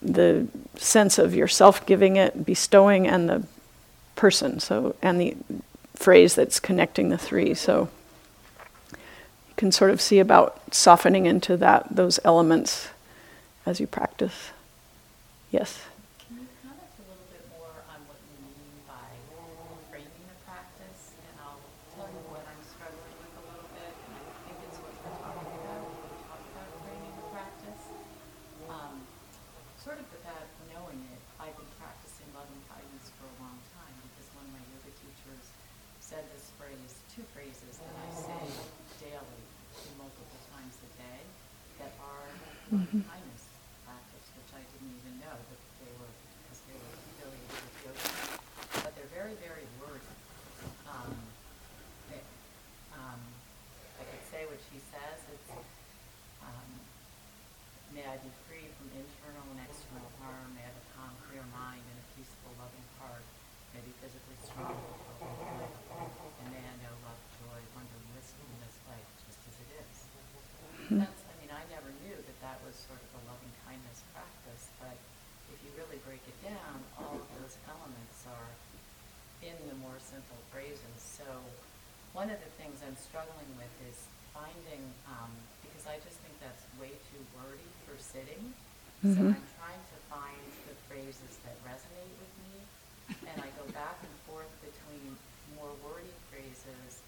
the 0.00 0.46
sense 0.76 1.18
of 1.18 1.34
yourself 1.34 1.84
giving 1.86 2.16
it, 2.16 2.44
bestowing, 2.46 3.06
and 3.06 3.28
the 3.28 3.42
person. 4.14 4.60
So 4.60 4.94
and 5.02 5.20
the 5.20 5.36
phrase 5.94 6.34
that's 6.34 6.60
connecting 6.60 7.08
the 7.08 7.18
three. 7.18 7.54
So 7.54 7.88
you 8.92 9.54
can 9.56 9.72
sort 9.72 9.90
of 9.90 10.00
see 10.00 10.18
about 10.20 10.74
softening 10.74 11.26
into 11.26 11.56
that 11.56 11.88
those 11.90 12.20
elements 12.24 12.88
as 13.66 13.80
you 13.80 13.86
practice. 13.86 14.50
Yes. 15.50 15.82
Can 16.22 16.38
you 16.38 16.46
comment 16.62 16.92
a 16.98 17.04
little 17.10 17.26
bit 17.32 17.42
more 17.58 17.74
on 17.90 17.98
what 18.06 18.20
you 18.30 18.36
mean 18.38 18.78
by 18.86 19.10
framing 19.90 20.24
the 20.30 20.38
practice? 20.46 21.18
And 21.26 21.34
I'll 21.42 21.58
tell 21.98 22.06
you 22.06 22.22
what 22.30 22.46
I'm 22.46 22.62
struggling 22.68 23.16
with 23.18 23.34
a 23.34 23.44
little 23.50 23.70
bit, 23.74 23.92
and 23.92 24.12
I 24.14 24.22
think 24.46 24.58
it's 24.70 24.78
what 24.78 24.92
you're 24.94 25.18
talking 25.18 25.52
about 25.58 25.82
when 25.88 26.06
you 26.06 26.20
talk 26.28 26.42
about 26.54 26.70
framing 26.86 27.14
the 27.18 27.26
practice. 27.34 27.82
Um, 28.68 28.94
sort 29.80 29.98
of 29.98 30.06
without 30.12 30.46
knowing 30.68 31.00
it, 31.08 31.20
I've 31.40 31.56
been 31.56 31.72
practicing 31.80 32.28
loving 32.36 32.60
kindness 32.68 33.08
for 33.16 33.24
a 33.24 33.36
long 33.40 33.56
time 33.72 33.96
because 34.12 34.28
one 34.36 34.44
of 34.44 34.52
my 34.52 34.64
yoga 34.68 34.92
teachers 35.00 35.44
said 36.04 36.24
this 36.36 36.52
phrase, 36.60 36.92
two 37.12 37.24
phrases 37.36 37.80
that 37.80 37.94
I 37.96 38.08
say 38.16 38.44
daily, 39.00 39.40
multiple 39.96 40.40
times 40.52 40.76
a 40.84 40.90
day, 41.00 41.20
that 41.80 41.92
are 42.00 42.28
loving 42.72 43.04
kindness 43.04 43.44
practice, 43.88 44.26
which 44.36 44.52
I 44.52 44.60
didn't 44.72 44.92
even 45.00 45.14
know 45.24 45.32
that 45.36 45.60
they 45.80 45.92
were, 45.96 46.12
because 46.44 46.60
they 46.68 46.76
were 46.76 46.92
affiliated 46.92 47.60
with 47.64 47.76
yoga. 47.88 48.04
But 48.84 48.92
they're 48.96 49.12
very, 49.16 49.36
very 49.40 49.64
wordy. 49.80 50.12
Um, 50.84 51.16
they, 52.12 52.20
um, 52.92 53.20
I 53.96 54.04
could 54.04 54.24
say 54.28 54.44
what 54.44 54.60
she 54.68 54.80
says, 54.92 55.16
it's, 55.32 55.52
um, 56.44 56.68
May 57.96 57.97
I 58.08 58.16
be 58.24 58.32
free 58.48 58.64
from 58.80 58.88
internal 58.96 59.44
and 59.52 59.60
external 59.68 60.08
harm. 60.24 60.48
May 60.56 60.64
I 60.64 60.72
have 60.72 60.80
a 60.80 60.86
calm, 60.96 61.12
clear 61.28 61.44
mind 61.52 61.84
and 61.84 61.96
a 62.00 62.06
peaceful, 62.16 62.56
loving 62.56 62.88
heart. 62.96 63.20
May 63.76 63.80
I 63.80 63.84
be 63.84 63.92
physically 64.00 64.38
strong 64.48 64.80
and 64.80 65.36
good. 65.60 65.72
And 66.40 66.46
may 66.48 66.64
I 66.64 66.74
know 66.80 66.94
love, 67.04 67.20
joy, 67.36 67.60
wonder, 67.76 67.92
and 68.00 68.08
wisdom 68.16 68.48
in 68.48 68.58
this 68.64 68.80
life 68.88 69.08
just 69.28 69.40
as 69.44 69.56
it 69.60 69.70
is. 69.76 69.96
That's, 71.04 71.20
I 71.28 71.34
mean, 71.36 71.52
I 71.52 71.60
never 71.68 71.92
knew 72.00 72.16
that 72.16 72.38
that 72.40 72.56
was 72.64 72.80
sort 72.80 72.96
of 72.96 73.10
a 73.12 73.22
loving 73.28 73.52
kindness 73.68 74.00
practice, 74.16 74.72
but 74.80 74.96
if 75.52 75.60
you 75.60 75.68
really 75.76 76.00
break 76.08 76.24
it 76.24 76.38
down, 76.40 76.80
all 76.96 77.12
of 77.12 77.28
those 77.36 77.60
elements 77.68 78.24
are 78.24 78.48
in 79.44 79.56
the 79.68 79.76
more 79.84 80.00
simple 80.00 80.40
phrases. 80.48 80.96
So 80.96 81.28
one 82.16 82.32
of 82.32 82.40
the 82.40 82.52
things 82.56 82.80
I'm 82.80 82.96
struggling 82.96 83.52
with 83.60 83.74
is 83.84 84.08
finding, 84.32 84.96
um, 85.12 85.28
because 85.78 85.94
I 85.94 86.02
just 86.02 86.18
think 86.26 86.34
that's 86.42 86.66
way 86.82 86.90
too 87.14 87.22
wordy 87.38 87.70
for 87.86 87.94
sitting. 88.02 88.50
So 89.06 89.14
Mhm. 89.14 89.30
I'm 89.30 89.46
trying 89.62 89.78
to 89.94 89.98
find 90.10 90.42
the 90.66 90.74
phrases 90.90 91.38
that 91.46 91.54
resonate 91.62 92.10
with 92.18 92.34
me, 92.42 92.66
and 93.30 93.38
I 93.38 93.46
go 93.54 93.62
back 93.70 93.94
and 94.02 94.10
forth 94.26 94.50
between 94.58 95.14
more 95.54 95.70
wordy 95.86 96.10
phrases 96.34 96.98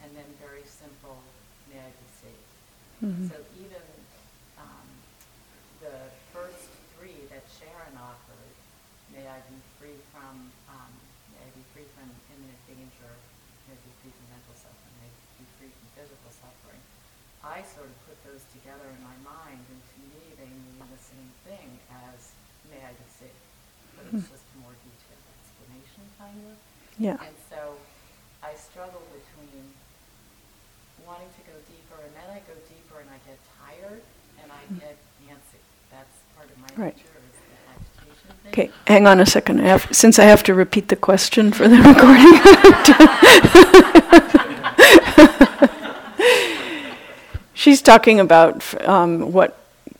and 0.00 0.14
then 0.16 0.30
very 0.38 0.62
simple, 0.62 1.18
may 1.66 1.80
I 1.82 1.90
be 1.90 2.08
safe. 2.22 2.46
Mhm. 3.02 3.28
So 3.34 3.44
even 3.58 3.82
um, 4.62 4.86
the 5.80 5.98
first 6.32 6.70
three 6.94 7.26
that 7.34 7.42
Sharon 7.58 7.98
offered, 7.98 8.54
may 9.10 9.26
I 9.26 9.40
be 9.50 9.58
free 9.80 9.98
from, 10.14 10.52
um, 10.70 10.92
may 11.34 11.42
I 11.46 11.50
be 11.50 11.64
free 11.74 11.86
from 11.98 12.06
imminent 12.30 12.62
danger, 12.68 13.10
may 13.66 13.74
I 13.74 13.76
be 13.82 13.90
free 14.02 14.12
from 14.14 14.26
mental 14.30 14.54
suffering, 14.54 14.94
may 15.02 15.08
I 15.10 15.38
be 15.42 15.46
free 15.58 15.70
from 15.74 15.88
physical 15.98 16.30
suffering. 16.30 16.80
I 17.40 17.64
sort 17.64 17.88
of 17.88 17.96
put 18.04 18.20
those 18.28 18.44
together 18.52 18.84
in 18.84 19.00
my 19.00 19.16
mind, 19.24 19.64
and 19.64 19.80
to 19.80 19.96
me, 20.12 20.22
they 20.36 20.48
mean 20.48 20.76
the 20.84 21.00
same 21.00 21.30
thing 21.48 21.80
as 21.88 22.36
may 22.68 22.80
I 22.84 22.92
be 22.92 23.08
safe, 23.08 23.40
but 23.96 24.04
it's 24.12 24.28
hmm. 24.28 24.32
just 24.36 24.44
a 24.44 24.56
more 24.60 24.76
detailed 24.76 25.26
explanation, 25.40 26.04
kind 26.20 26.36
of. 26.52 26.56
Yeah. 27.00 27.16
And 27.16 27.36
so 27.48 27.80
I 28.44 28.52
struggle 28.60 29.00
between 29.08 29.72
wanting 31.08 31.32
to 31.32 31.42
go 31.48 31.56
deeper, 31.64 31.96
and 32.04 32.12
then 32.12 32.28
I 32.28 32.44
go 32.44 32.54
deeper 32.68 33.00
and 33.00 33.08
I 33.08 33.18
get 33.24 33.40
tired 33.56 34.04
and 34.42 34.52
I 34.52 34.62
hmm. 34.68 34.78
get 34.84 34.96
antsy. 35.26 35.60
That's 35.90 36.16
part 36.36 36.48
of 36.52 36.56
my 36.60 36.68
Right. 36.76 36.96
nature 36.96 37.08
is 37.24 37.40
the 37.40 37.56
agitation 37.72 38.30
thing. 38.44 38.52
Okay, 38.52 38.70
hang 38.86 39.06
on 39.06 39.20
a 39.20 39.26
second. 39.26 39.60
I 39.60 39.68
have, 39.68 39.88
since 39.90 40.18
I 40.18 40.24
have 40.24 40.42
to 40.44 40.54
repeat 40.54 40.88
the 40.88 40.96
question 40.96 41.52
for 41.52 41.68
the 41.68 41.76
recording. 41.88 42.36
She's 47.60 47.82
talking 47.82 48.20
about 48.20 48.64
um, 48.88 49.32
what 49.32 49.54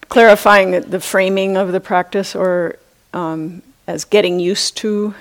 clarifying 0.08 0.70
the 0.80 0.98
framing 0.98 1.58
of 1.58 1.72
the 1.72 1.78
practice, 1.78 2.34
or 2.34 2.76
um, 3.12 3.60
as 3.86 4.06
getting 4.06 4.40
used 4.40 4.78
to 4.78 5.14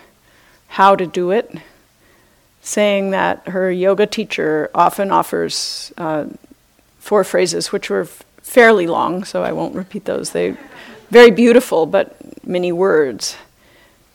how 0.69 0.95
to 0.95 1.05
do 1.05 1.31
it. 1.31 1.53
Saying 2.61 3.11
that 3.11 3.49
her 3.49 3.69
yoga 3.69 4.07
teacher 4.07 4.71
often 4.73 5.11
offers 5.11 5.91
uh, 5.97 6.27
four 6.99 7.25
phrases, 7.25 7.73
which 7.73 7.89
were 7.89 8.05
fairly 8.05 8.87
long, 8.87 9.25
so 9.25 9.43
I 9.43 9.51
won't 9.51 9.75
repeat 9.75 10.05
those. 10.05 10.29
They 10.29 10.55
very 11.11 11.31
beautiful, 11.31 11.85
but 11.87 12.15
many 12.47 12.71
words. 12.71 13.35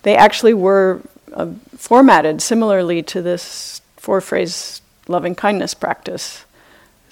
They 0.01 0.17
actually 0.17 0.55
were 0.55 1.03
uh, 1.35 1.49
formatted 1.77 2.41
similarly 2.41 3.03
to 3.03 3.21
this 3.21 3.83
four 3.99 4.23
phrase 4.23 4.81
loving 5.09 5.35
kindness 5.35 5.75
practice. 5.75 6.47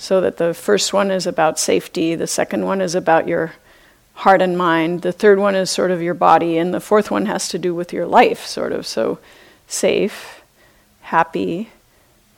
So 0.02 0.20
that 0.22 0.38
the 0.38 0.52
first 0.52 0.92
one 0.92 1.12
is 1.12 1.28
about 1.28 1.60
safety, 1.60 2.16
the 2.16 2.26
second 2.26 2.66
one 2.66 2.80
is 2.80 2.96
about 2.96 3.28
your 3.28 3.52
heart 4.14 4.42
and 4.42 4.58
mind, 4.58 5.02
the 5.02 5.12
third 5.12 5.38
one 5.38 5.54
is 5.54 5.70
sort 5.70 5.92
of 5.92 6.02
your 6.02 6.12
body, 6.12 6.58
and 6.58 6.74
the 6.74 6.80
fourth 6.80 7.08
one 7.08 7.26
has 7.26 7.46
to 7.50 7.56
do 7.56 7.72
with 7.72 7.92
your 7.92 8.04
life, 8.04 8.44
sort 8.44 8.72
of. 8.72 8.84
So 8.84 9.20
safe, 9.68 10.42
happy, 11.02 11.70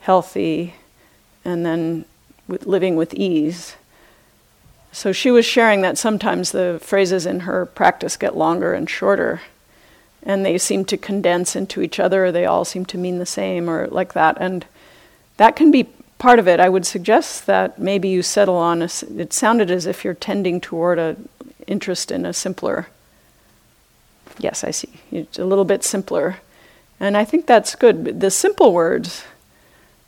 healthy, 0.01 0.75
and 1.43 1.65
then 1.65 2.05
with 2.47 2.67
living 2.67 2.95
with 2.95 3.15
ease. 3.15 3.75
So 4.91 5.11
she 5.11 5.31
was 5.31 5.43
sharing 5.43 5.81
that 5.81 5.97
sometimes 5.97 6.51
the 6.51 6.79
phrases 6.83 7.25
in 7.25 7.41
her 7.41 7.65
practice 7.65 8.15
get 8.15 8.37
longer 8.37 8.75
and 8.75 8.87
shorter, 8.87 9.41
and 10.21 10.45
they 10.45 10.59
seem 10.59 10.85
to 10.85 10.97
condense 10.97 11.55
into 11.55 11.81
each 11.81 11.99
other, 11.99 12.31
they 12.31 12.45
all 12.45 12.63
seem 12.63 12.85
to 12.85 12.99
mean 12.99 13.17
the 13.17 13.25
same, 13.25 13.67
or 13.67 13.87
like 13.87 14.13
that. 14.13 14.37
And 14.39 14.67
that 15.37 15.55
can 15.55 15.71
be 15.71 15.89
part 16.17 16.39
of 16.39 16.47
it. 16.47 16.59
I 16.59 16.69
would 16.69 16.85
suggest 16.85 17.45
that 17.45 17.79
maybe 17.79 18.09
you 18.09 18.21
settle 18.21 18.55
on 18.55 18.81
a, 18.81 18.89
it 19.17 19.33
sounded 19.33 19.69
as 19.69 19.85
if 19.85 20.03
you're 20.03 20.13
tending 20.13 20.61
toward 20.61 20.99
an 20.99 21.29
interest 21.67 22.11
in 22.11 22.25
a 22.25 22.33
simpler. 22.33 22.87
Yes, 24.37 24.63
I 24.63 24.71
see. 24.71 24.89
It's 25.11 25.39
a 25.39 25.45
little 25.45 25.65
bit 25.65 25.83
simpler. 25.83 26.37
And 26.99 27.17
I 27.17 27.25
think 27.25 27.45
that's 27.45 27.75
good. 27.75 28.19
The 28.19 28.31
simple 28.31 28.73
words, 28.73 29.23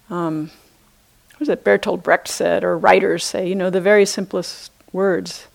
um, 0.10 0.52
what 1.32 1.40
was 1.42 1.50
it 1.50 1.64
Bertolt 1.64 2.04
Brecht 2.04 2.28
said, 2.28 2.64
or 2.64 2.78
writers 2.78 3.24
say, 3.24 3.48
you 3.48 3.56
know, 3.56 3.70
the 3.70 3.82
very 3.82 4.06
simplest 4.06 4.72
words 4.92 5.48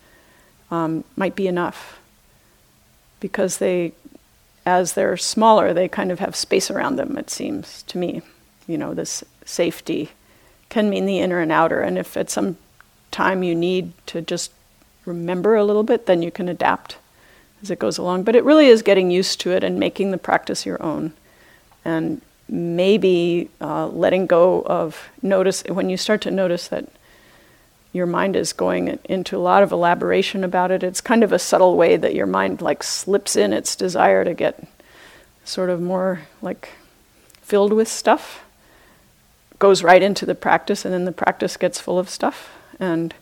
um, 0.70 1.04
might 1.16 1.34
be 1.34 1.48
enough. 1.48 1.98
Because 3.20 3.58
they, 3.58 3.92
as 4.66 4.94
they're 4.94 5.16
smaller, 5.16 5.72
they 5.72 5.88
kind 5.88 6.12
of 6.12 6.18
have 6.18 6.36
space 6.36 6.70
around 6.70 6.96
them, 6.96 7.16
it 7.16 7.30
seems 7.30 7.82
to 7.84 7.98
me. 7.98 8.22
You 8.66 8.78
know, 8.78 8.94
this 8.94 9.24
safety 9.44 10.10
can 10.72 10.88
mean 10.88 11.04
the 11.04 11.18
inner 11.18 11.38
and 11.38 11.52
outer. 11.52 11.82
And 11.82 11.98
if 11.98 12.16
at 12.16 12.30
some 12.30 12.56
time 13.10 13.42
you 13.42 13.54
need 13.54 13.92
to 14.06 14.22
just 14.22 14.50
remember 15.04 15.54
a 15.54 15.64
little 15.64 15.82
bit, 15.82 16.06
then 16.06 16.22
you 16.22 16.30
can 16.30 16.48
adapt 16.48 16.96
as 17.60 17.70
it 17.70 17.78
goes 17.78 17.98
along. 17.98 18.22
But 18.22 18.36
it 18.36 18.42
really 18.42 18.68
is 18.68 18.80
getting 18.80 19.10
used 19.10 19.38
to 19.40 19.52
it 19.52 19.62
and 19.62 19.78
making 19.78 20.12
the 20.12 20.18
practice 20.18 20.64
your 20.64 20.82
own. 20.82 21.12
And 21.84 22.22
maybe 22.48 23.50
uh, 23.60 23.88
letting 23.88 24.26
go 24.26 24.62
of 24.62 25.10
notice 25.20 25.62
when 25.68 25.90
you 25.90 25.98
start 25.98 26.22
to 26.22 26.30
notice 26.30 26.68
that 26.68 26.88
your 27.92 28.06
mind 28.06 28.34
is 28.34 28.54
going 28.54 28.98
into 29.04 29.36
a 29.36 29.44
lot 29.44 29.62
of 29.62 29.72
elaboration 29.72 30.42
about 30.42 30.70
it. 30.70 30.82
It's 30.82 31.02
kind 31.02 31.22
of 31.22 31.32
a 31.32 31.38
subtle 31.38 31.76
way 31.76 31.98
that 31.98 32.14
your 32.14 32.24
mind 32.24 32.62
like 32.62 32.82
slips 32.82 33.36
in 33.36 33.52
its 33.52 33.76
desire 33.76 34.24
to 34.24 34.32
get 34.32 34.66
sort 35.44 35.68
of 35.68 35.82
more 35.82 36.22
like 36.40 36.70
filled 37.42 37.74
with 37.74 37.88
stuff. 37.88 38.42
Goes 39.62 39.84
right 39.84 40.02
into 40.02 40.26
the 40.26 40.34
practice, 40.34 40.84
and 40.84 40.92
then 40.92 41.04
the 41.04 41.12
practice 41.12 41.56
gets 41.56 41.78
full 41.78 41.96
of 41.96 42.10
stuff. 42.10 42.50
And 42.80 43.14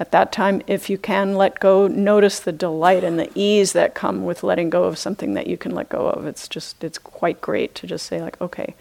at 0.00 0.10
that 0.10 0.32
time, 0.32 0.60
if 0.66 0.90
you 0.90 0.98
can 0.98 1.36
let 1.36 1.60
go, 1.60 1.86
notice 1.86 2.40
the 2.40 2.50
delight 2.50 3.04
and 3.04 3.16
the 3.16 3.30
ease 3.36 3.74
that 3.74 3.94
come 3.94 4.24
with 4.24 4.42
letting 4.42 4.70
go 4.70 4.84
of 4.90 4.98
something 4.98 5.34
that 5.34 5.46
you 5.46 5.56
can 5.56 5.72
let 5.72 5.88
go 5.88 6.08
of. 6.08 6.26
It's 6.26 6.48
just, 6.48 6.82
it's 6.82 6.98
quite 6.98 7.40
great 7.40 7.76
to 7.76 7.86
just 7.86 8.06
say, 8.06 8.20
like, 8.20 8.40
okay, 8.40 8.74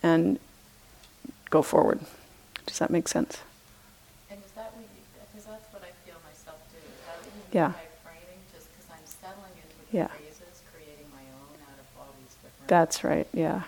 and 0.00 0.38
go 1.50 1.60
forward. 1.60 1.98
Does 2.66 2.78
that 2.78 2.90
make 2.90 3.08
sense? 3.08 3.40
And 4.30 4.38
is 4.44 4.52
that 4.52 4.70
what 4.76 4.82
you, 4.82 5.02
because 5.32 5.44
that's 5.44 5.72
what 5.72 5.82
I 5.82 5.90
feel 6.06 6.20
myself 6.22 6.58
do. 6.70 6.78
Is 6.78 7.02
that 7.06 7.16
what 7.18 7.34
you 7.34 7.42
Yeah. 7.50 7.72
framing? 8.06 8.38
Just 8.54 8.68
because 8.70 8.86
I'm 8.94 9.06
settling 9.06 9.58
into 9.58 9.74
the 9.90 9.96
Yeah. 9.98 10.06
phrases, 10.14 10.62
creating 10.72 11.10
my 11.10 11.26
own 11.34 11.58
out 11.66 11.78
of 11.82 11.86
all 11.98 12.14
these 12.22 12.34
different. 12.38 12.68
That's 12.68 13.02
right, 13.02 13.26
yeah. 13.34 13.62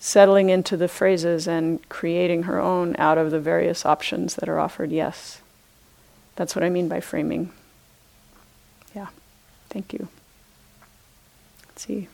Settling 0.00 0.48
into 0.48 0.76
the 0.76 0.86
phrases 0.86 1.48
and 1.48 1.86
creating 1.88 2.44
her 2.44 2.60
own 2.60 2.94
out 2.98 3.18
of 3.18 3.32
the 3.32 3.40
various 3.40 3.84
options 3.84 4.36
that 4.36 4.48
are 4.48 4.60
offered, 4.60 4.92
yes. 4.92 5.40
That's 6.36 6.54
what 6.54 6.62
I 6.62 6.70
mean 6.70 6.86
by 6.88 7.00
framing. 7.00 7.50
Yeah. 8.94 9.08
Thank 9.70 9.92
you. 9.92 10.06
Let's 11.66 11.82
see. 11.82 12.06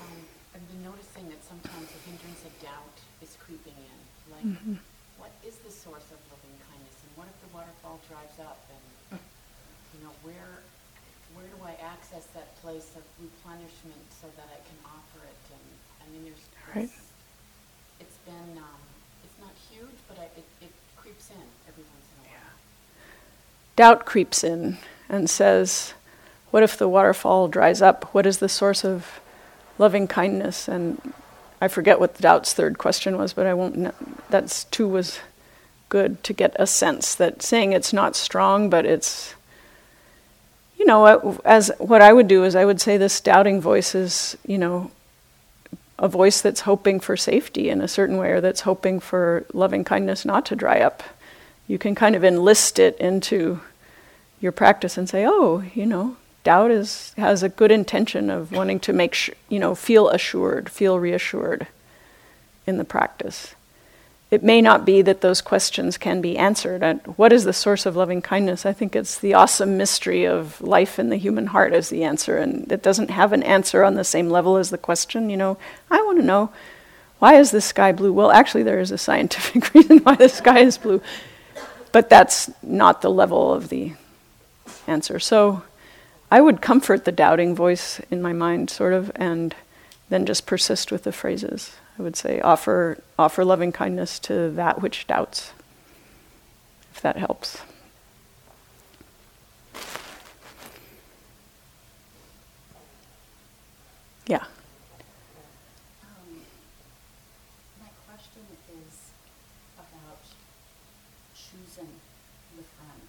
Um, 0.00 0.16
I've 0.56 0.66
been 0.72 0.82
noticing 0.82 1.28
that 1.28 1.44
sometimes 1.44 1.92
the 1.92 2.00
hindrance 2.08 2.40
of 2.48 2.56
doubt 2.62 2.96
is 3.20 3.36
creeping 3.44 3.76
in. 3.76 3.98
Like, 4.32 4.44
Mhm. 4.48 4.78
what 5.18 5.30
is 5.44 5.56
the 5.60 5.70
source 5.70 6.08
of 6.08 6.16
loving 6.32 6.56
kindness, 6.64 6.96
and 7.04 7.12
what 7.20 7.28
if 7.28 7.36
the 7.44 7.52
waterfall 7.54 8.00
dries 8.08 8.40
up, 8.40 8.64
and 8.72 9.20
you 9.92 10.00
know, 10.02 10.12
where 10.22 10.64
where 11.36 11.46
do 11.50 11.58
I 11.64 11.74
access 11.82 12.26
that 12.32 12.54
place 12.62 12.94
of 12.94 13.02
replenishment 13.20 14.06
so 14.22 14.30
that 14.38 14.46
I 14.48 14.60
can 14.64 14.78
offer 14.86 15.18
it? 15.26 15.42
And 15.50 15.66
I 16.06 16.12
mean, 16.12 16.24
there's 16.24 16.74
Right. 16.76 16.84
it's, 16.84 16.92
it's 18.00 18.16
been 18.26 18.58
um, 18.58 18.80
it's 19.24 19.38
not 19.40 19.50
huge, 19.70 19.96
but 20.08 20.18
I, 20.18 20.24
it 20.36 20.44
it 20.62 20.72
creeps 20.96 21.30
in 21.30 21.36
every 21.68 21.82
once 21.84 22.06
in 22.22 22.26
a 22.26 22.32
while. 22.32 22.52
Doubt 23.76 24.04
creeps 24.06 24.42
in 24.44 24.78
and 25.08 25.28
says, 25.30 25.94
What 26.50 26.62
if 26.62 26.76
the 26.76 26.88
waterfall 26.88 27.48
dries 27.48 27.82
up? 27.82 28.04
What 28.14 28.26
is 28.26 28.38
the 28.38 28.48
source 28.48 28.84
of 28.84 29.20
loving 29.78 30.06
kindness? 30.08 30.68
And 30.68 31.12
I 31.60 31.68
forget 31.68 32.00
what 32.00 32.14
the 32.16 32.22
doubt's 32.22 32.52
third 32.52 32.78
question 32.78 33.16
was, 33.16 33.32
but 33.32 33.46
I 33.46 33.54
won't. 33.54 33.74
kn- 33.74 33.92
That's 34.30 34.64
two 34.64 34.88
was 34.88 35.20
good 35.88 36.22
to 36.24 36.32
get 36.32 36.56
a 36.58 36.66
sense 36.66 37.14
that 37.14 37.40
saying 37.42 37.72
it's 37.72 37.92
not 37.92 38.16
strong, 38.16 38.68
but 38.70 38.84
it's. 38.86 39.34
You 40.76 40.86
know, 40.86 41.38
as 41.44 41.70
what 41.78 42.02
I 42.02 42.12
would 42.12 42.28
do 42.28 42.44
is 42.44 42.54
I 42.56 42.64
would 42.64 42.80
say 42.80 42.96
this 42.98 43.20
doubting 43.20 43.60
voice 43.60 43.94
is, 43.94 44.36
you 44.46 44.58
know, 44.58 44.90
a 45.98 46.08
voice 46.08 46.40
that's 46.40 46.60
hoping 46.60 47.00
for 47.00 47.16
safety 47.16 47.68
in 47.68 47.80
a 47.80 47.88
certain 47.88 48.16
way, 48.16 48.30
or 48.30 48.40
that's 48.40 48.62
hoping 48.62 49.00
for 49.00 49.44
loving 49.52 49.84
kindness 49.84 50.24
not 50.24 50.46
to 50.46 50.56
dry 50.56 50.80
up. 50.80 51.02
You 51.66 51.78
can 51.78 51.94
kind 51.94 52.14
of 52.14 52.24
enlist 52.24 52.78
it 52.78 52.96
into 52.98 53.60
your 54.40 54.52
practice 54.52 54.98
and 54.98 55.08
say, 55.08 55.24
oh, 55.26 55.62
you 55.74 55.86
know, 55.86 56.16
doubt 56.42 56.70
is 56.70 57.14
has 57.16 57.42
a 57.42 57.48
good 57.48 57.70
intention 57.70 58.30
of 58.30 58.52
wanting 58.52 58.78
to 58.78 58.92
make 58.92 59.14
sh- 59.14 59.30
you 59.48 59.58
know 59.58 59.74
feel 59.74 60.08
assured, 60.08 60.68
feel 60.68 60.98
reassured 60.98 61.66
in 62.66 62.76
the 62.76 62.84
practice. 62.84 63.54
It 64.30 64.42
may 64.42 64.60
not 64.60 64.84
be 64.84 65.02
that 65.02 65.20
those 65.20 65.40
questions 65.40 65.96
can 65.96 66.20
be 66.20 66.36
answered. 66.36 66.82
And 66.82 67.00
what 67.16 67.32
is 67.32 67.44
the 67.44 67.52
source 67.52 67.86
of 67.86 67.94
loving 67.94 68.22
kindness? 68.22 68.66
I 68.66 68.72
think 68.72 68.96
it's 68.96 69.18
the 69.18 69.34
awesome 69.34 69.76
mystery 69.76 70.24
of 70.24 70.60
life 70.60 70.98
in 70.98 71.10
the 71.10 71.16
human 71.16 71.48
heart 71.48 71.72
as 71.72 71.88
the 71.88 72.04
answer, 72.04 72.38
and 72.38 72.70
it 72.72 72.82
doesn't 72.82 73.10
have 73.10 73.32
an 73.32 73.42
answer 73.42 73.84
on 73.84 73.94
the 73.94 74.04
same 74.04 74.30
level 74.30 74.56
as 74.56 74.70
the 74.70 74.78
question. 74.78 75.30
You 75.30 75.36
know, 75.36 75.58
I 75.90 76.02
want 76.02 76.18
to 76.18 76.24
know 76.24 76.50
why 77.18 77.36
is 77.36 77.52
the 77.52 77.60
sky 77.60 77.92
blue? 77.92 78.12
Well, 78.12 78.30
actually, 78.30 78.64
there 78.64 78.80
is 78.80 78.90
a 78.90 78.98
scientific 78.98 79.72
reason 79.74 79.98
why 79.98 80.16
the 80.16 80.28
sky 80.28 80.60
is 80.60 80.78
blue, 80.78 81.00
but 81.92 82.10
that's 82.10 82.50
not 82.62 83.02
the 83.02 83.10
level 83.10 83.52
of 83.52 83.68
the 83.68 83.92
answer. 84.86 85.18
So 85.18 85.62
I 86.30 86.40
would 86.40 86.60
comfort 86.60 87.04
the 87.04 87.12
doubting 87.12 87.54
voice 87.54 88.00
in 88.10 88.20
my 88.20 88.32
mind, 88.32 88.70
sort 88.70 88.92
of, 88.92 89.12
and 89.14 89.54
then 90.08 90.26
just 90.26 90.46
persist 90.46 90.90
with 90.90 91.04
the 91.04 91.12
phrases. 91.12 91.76
I 91.98 92.02
would 92.02 92.16
say, 92.16 92.40
offer, 92.40 93.02
offer 93.18 93.44
loving 93.44 93.70
kindness 93.72 94.18
to 94.20 94.50
that 94.50 94.82
which 94.82 95.06
doubts, 95.06 95.52
if 96.92 97.00
that 97.02 97.16
helps. 97.16 97.62
Yeah. 104.26 104.42
My 107.80 107.90
question 108.08 108.42
is 108.88 109.12
about 109.78 110.18
choosing 111.36 111.92
the 112.56 112.64
friend. 112.74 113.06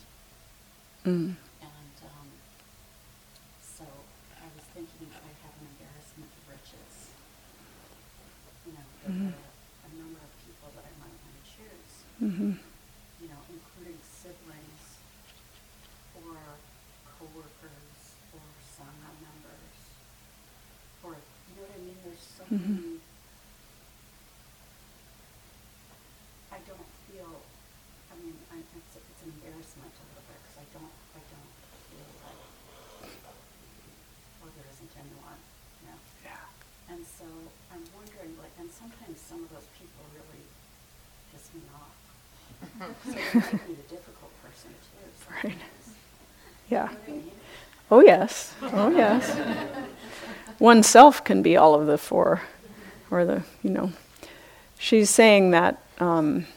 Mm. 1.05 1.35
And 1.61 1.95
um, 2.03 2.29
so 3.63 3.85
I 3.85 4.45
was 4.55 4.65
thinking 4.73 5.07
if 5.09 5.15
I 5.15 5.31
have 5.41 5.55
an 5.57 5.67
embarrassment 5.71 5.79
of 5.79 5.79
riches, 5.79 5.84
you 8.65 8.71
know, 8.73 8.85
there 9.03 9.13
Mhm. 9.13 9.29
are 9.33 9.45
a 9.85 9.89
number 9.95 10.19
of 10.19 10.31
people 10.45 10.69
that 10.75 10.85
I 10.85 10.93
might 11.01 11.13
want 11.21 11.35
to 11.37 11.43
choose, 11.45 11.93
hmm 12.19 12.51
you 13.21 13.27
know, 13.29 13.41
including 13.49 13.97
siblings 14.03 14.85
or 16.19 16.35
coworkers 17.17 17.99
or 18.33 18.43
sangha 18.75 19.11
members, 19.23 19.77
or 21.03 21.11
you 21.15 21.51
know 21.55 21.61
what 21.63 21.75
I 21.75 21.79
mean. 21.79 21.97
There's 22.03 22.19
so 22.37 22.43
Mhm. 22.45 22.59
many. 22.59 22.99
I 26.51 26.59
don't 26.67 26.89
feel. 27.07 27.41
I 28.11 28.15
mean, 28.21 28.35
I, 28.51 28.57
it's, 28.59 28.95
it's 28.95 29.21
an 29.23 29.31
embarrassment 29.31 29.91
a 29.95 30.03
little 30.09 30.25
bit 30.27 30.39
because 30.43 30.57
I 30.59 30.67
don't. 30.73 30.95
I 31.15 31.21
don't 31.31 31.51
feel 31.89 32.09
like. 32.25 32.43
Well, 34.41 34.51
there 34.55 34.67
isn't 34.71 34.91
anyone. 34.97 35.39
You 36.89 36.95
know. 36.95 36.95
Yeah. 36.95 36.95
And 36.95 37.05
so 37.05 37.25
I'm 37.71 37.81
wondering, 37.95 38.37
like, 38.37 38.51
and 38.59 38.69
sometimes 38.71 39.19
some 39.19 39.43
of 39.43 39.49
those 39.49 39.67
people 39.79 40.03
really 40.13 40.43
piss 41.31 41.49
me 41.53 41.61
off. 41.73 41.93
so 43.05 43.11
they 43.11 43.39
might 43.39 43.67
be 43.67 43.73
the 43.73 43.95
difficult 43.95 44.31
person 44.43 44.69
too. 44.71 45.47
Right. 45.47 45.57
Yeah. 46.69 46.89
You 46.89 46.95
know 46.95 46.99
I 47.07 47.11
mean? 47.11 47.31
Oh, 47.91 48.01
yes. 48.01 48.53
Oh, 48.61 48.89
yes. 48.89 49.37
Oneself 50.59 51.23
can 51.23 51.41
be 51.41 51.55
all 51.57 51.75
of 51.79 51.85
the 51.85 51.97
four, 51.97 52.41
or 53.11 53.25
the, 53.25 53.43
you 53.61 53.69
know. 53.69 53.91
She's 54.79 55.09
saying 55.09 55.51
that 55.51 55.81
um, 55.99 56.47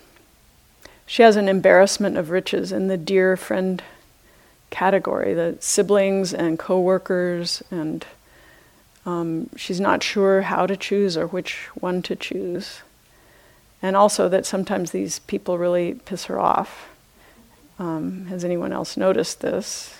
she 1.06 1.22
has 1.22 1.36
an 1.36 1.48
embarrassment 1.48 2.16
of 2.16 2.30
riches 2.30 2.72
in 2.72 2.88
the 2.88 2.96
dear 2.96 3.36
friend 3.36 3.82
category, 4.70 5.34
the 5.34 5.56
siblings 5.60 6.32
and 6.32 6.58
coworkers, 6.58 7.62
and 7.70 8.06
um, 9.08 9.48
she's 9.56 9.80
not 9.80 10.02
sure 10.02 10.42
how 10.42 10.66
to 10.66 10.76
choose 10.76 11.16
or 11.16 11.26
which 11.26 11.68
one 11.74 12.02
to 12.02 12.14
choose. 12.14 12.82
And 13.80 13.96
also 13.96 14.28
that 14.28 14.44
sometimes 14.44 14.90
these 14.90 15.20
people 15.20 15.56
really 15.56 15.94
piss 16.04 16.26
her 16.26 16.38
off. 16.38 16.90
Um, 17.78 18.26
has 18.26 18.44
anyone 18.44 18.70
else 18.70 18.98
noticed 18.98 19.40
this? 19.40 19.94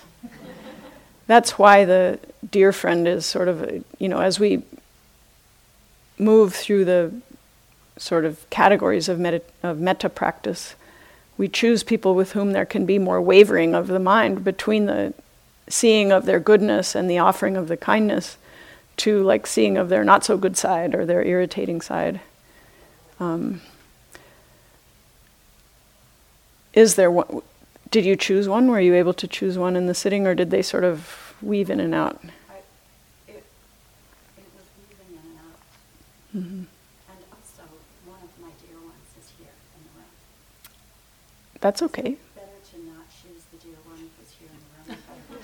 That's 1.25 1.57
why 1.57 1.85
the 1.85 2.19
dear 2.51 2.71
friend 2.71 3.07
is 3.07 3.25
sort 3.25 3.47
of, 3.47 3.63
a- 3.63 3.81
you 3.97 4.09
know, 4.09 4.19
as 4.19 4.39
we 4.39 4.61
move 6.19 6.53
through 6.53 6.85
the 6.85 7.11
sort 7.97 8.25
of 8.25 8.47
categories 8.51 9.09
of 9.09 9.17
metta, 9.19 9.41
of 9.63 9.79
metta 9.79 10.09
practice, 10.09 10.75
we 11.35 11.47
choose 11.47 11.81
people 11.81 12.13
with 12.13 12.33
whom 12.33 12.51
there 12.51 12.65
can 12.65 12.85
be 12.85 12.99
more 12.99 13.21
wavering 13.21 13.73
of 13.73 13.87
the 13.87 13.99
mind 13.99 14.43
between 14.43 14.85
the 14.85 15.15
seeing 15.67 16.11
of 16.11 16.25
their 16.25 16.39
goodness 16.39 16.93
and 16.93 17.09
the 17.09 17.17
offering 17.17 17.57
of 17.57 17.69
the 17.69 17.77
kindness 17.77 18.37
to 18.99 19.23
like 19.23 19.47
seeing 19.47 19.77
of 19.77 19.89
their 19.89 20.03
not 20.03 20.25
so 20.25 20.37
good 20.37 20.57
side 20.57 20.93
or 20.93 21.05
their 21.05 21.23
irritating 21.23 21.79
side. 21.81 22.19
Um, 23.19 23.61
is 26.73 26.95
there 26.95 27.09
one? 27.09 27.41
Did 27.91 28.05
you 28.05 28.15
choose 28.15 28.47
one? 28.47 28.69
Were 28.69 28.79
you 28.79 28.93
able 28.93 29.13
to 29.13 29.27
choose 29.27 29.57
one 29.57 29.75
in 29.75 29.87
the 29.87 29.93
sitting, 29.93 30.27
or 30.27 30.35
did 30.35 30.51
they 30.51 30.61
sort 30.61 30.83
of 30.83 31.33
weave 31.41 31.69
in 31.69 31.79
and 31.79 31.95
out? 31.95 32.19
I, 32.49 32.57
it, 33.27 33.43
it 34.37 34.45
was 34.55 34.67
weaving 34.77 35.17
in 35.17 35.31
and 35.31 35.39
out. 35.39 35.59
And 36.35 36.67
also, 37.31 37.63
one 38.05 38.19
of 38.21 38.29
my 38.41 38.51
dear 38.61 38.77
ones 38.77 39.09
is 39.19 39.31
here 39.39 39.47
in 39.75 39.83
the 39.83 39.91
room. 39.97 40.11
That's 41.61 41.81
okay. 41.81 42.17
To 42.71 42.77
not 42.85 43.05
choose 43.09 43.43
the 43.51 43.57
dear 43.57 43.77
one 43.85 44.09
who's 44.17 44.31
here 44.37 44.49
in 44.51 44.57
the 44.59 44.65
room 44.77 44.87
if 44.97 45.09
I 45.09 45.13
would 45.31 45.43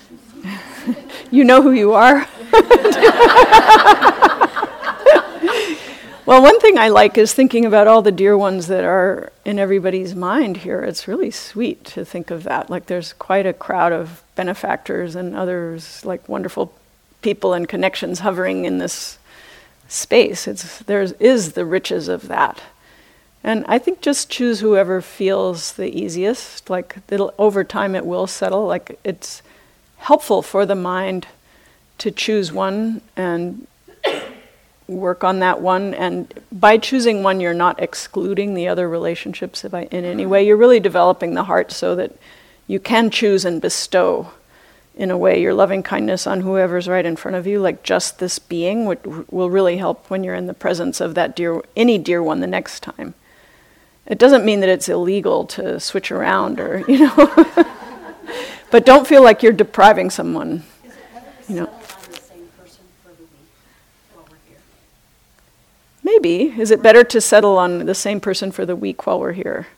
choose 0.96 1.04
You 1.32 1.44
know 1.44 1.62
who 1.62 1.72
you 1.72 1.92
are. 1.92 2.26
well, 6.26 6.42
one 6.42 6.60
thing 6.60 6.78
I 6.78 6.88
like 6.88 7.18
is 7.18 7.34
thinking 7.34 7.64
about 7.64 7.88
all 7.88 8.02
the 8.02 8.12
dear 8.12 8.38
ones 8.38 8.68
that 8.68 8.84
are 8.84 9.32
in 9.44 9.58
everybody's 9.58 10.14
mind 10.14 10.58
here. 10.58 10.82
It's 10.82 11.08
really 11.08 11.32
sweet 11.32 11.84
to 11.86 12.04
think 12.04 12.30
of 12.30 12.44
that. 12.44 12.70
Like 12.70 12.86
there's 12.86 13.12
quite 13.12 13.46
a 13.46 13.52
crowd 13.52 13.92
of 13.92 14.22
benefactors 14.36 15.16
and 15.16 15.34
others, 15.34 16.04
like 16.04 16.28
wonderful 16.28 16.72
people 17.22 17.54
and 17.54 17.68
connections 17.68 18.20
hovering 18.20 18.64
in 18.64 18.78
this 18.78 19.18
space. 19.88 20.46
It's 20.46 20.78
there 20.80 21.02
is 21.02 21.52
the 21.52 21.64
riches 21.64 22.06
of 22.06 22.28
that. 22.28 22.62
And 23.46 23.64
I 23.68 23.78
think 23.78 24.00
just 24.00 24.28
choose 24.28 24.58
whoever 24.58 25.00
feels 25.00 25.74
the 25.74 25.88
easiest. 25.96 26.68
Like 26.68 26.96
it'll, 27.08 27.32
over 27.38 27.62
time, 27.62 27.94
it 27.94 28.04
will 28.04 28.26
settle. 28.26 28.66
Like 28.66 28.98
it's 29.04 29.40
helpful 29.98 30.42
for 30.42 30.66
the 30.66 30.74
mind 30.74 31.28
to 31.98 32.10
choose 32.10 32.52
one 32.52 33.02
and 33.16 33.68
work 34.88 35.22
on 35.22 35.38
that 35.38 35.60
one. 35.60 35.94
And 35.94 36.34
by 36.50 36.76
choosing 36.76 37.22
one, 37.22 37.38
you're 37.38 37.54
not 37.54 37.80
excluding 37.80 38.54
the 38.54 38.66
other 38.66 38.88
relationships 38.88 39.64
in 39.64 39.74
any 39.92 40.26
way. 40.26 40.44
You're 40.44 40.56
really 40.56 40.80
developing 40.80 41.34
the 41.34 41.44
heart 41.44 41.70
so 41.70 41.94
that 41.94 42.16
you 42.66 42.80
can 42.80 43.10
choose 43.10 43.44
and 43.44 43.62
bestow, 43.62 44.32
in 44.96 45.12
a 45.12 45.16
way, 45.16 45.40
your 45.40 45.54
loving 45.54 45.84
kindness 45.84 46.26
on 46.26 46.40
whoever's 46.40 46.88
right 46.88 47.06
in 47.06 47.14
front 47.14 47.36
of 47.36 47.46
you. 47.46 47.60
Like 47.60 47.84
just 47.84 48.18
this 48.18 48.40
being 48.40 48.86
will 49.30 49.50
really 49.50 49.76
help 49.76 50.10
when 50.10 50.24
you're 50.24 50.34
in 50.34 50.48
the 50.48 50.54
presence 50.54 51.00
of 51.00 51.14
that 51.14 51.36
dear, 51.36 51.62
any 51.76 51.96
dear 51.96 52.20
one 52.20 52.40
the 52.40 52.48
next 52.48 52.82
time. 52.82 53.14
It 54.06 54.18
doesn't 54.18 54.44
mean 54.44 54.60
that 54.60 54.68
it's 54.68 54.88
illegal 54.88 55.44
to 55.46 55.80
switch 55.80 56.12
around 56.12 56.60
or, 56.60 56.84
you 56.88 57.00
know. 57.00 57.46
but 58.70 58.86
don't 58.86 59.06
feel 59.06 59.22
like 59.22 59.42
you're 59.42 59.52
depriving 59.52 60.10
someone 60.10 60.64
You 61.48 61.56
know, 61.56 61.70
maybe. 66.02 66.54
Is 66.58 66.70
it 66.70 66.82
better 66.82 67.04
to 67.04 67.20
settle 67.20 67.58
on 67.58 67.86
the 67.86 67.94
same 67.94 68.20
person 68.20 68.50
for 68.50 68.66
the 68.66 68.74
week 68.74 69.06
while 69.06 69.20
we're 69.20 69.32
here? 69.32 69.68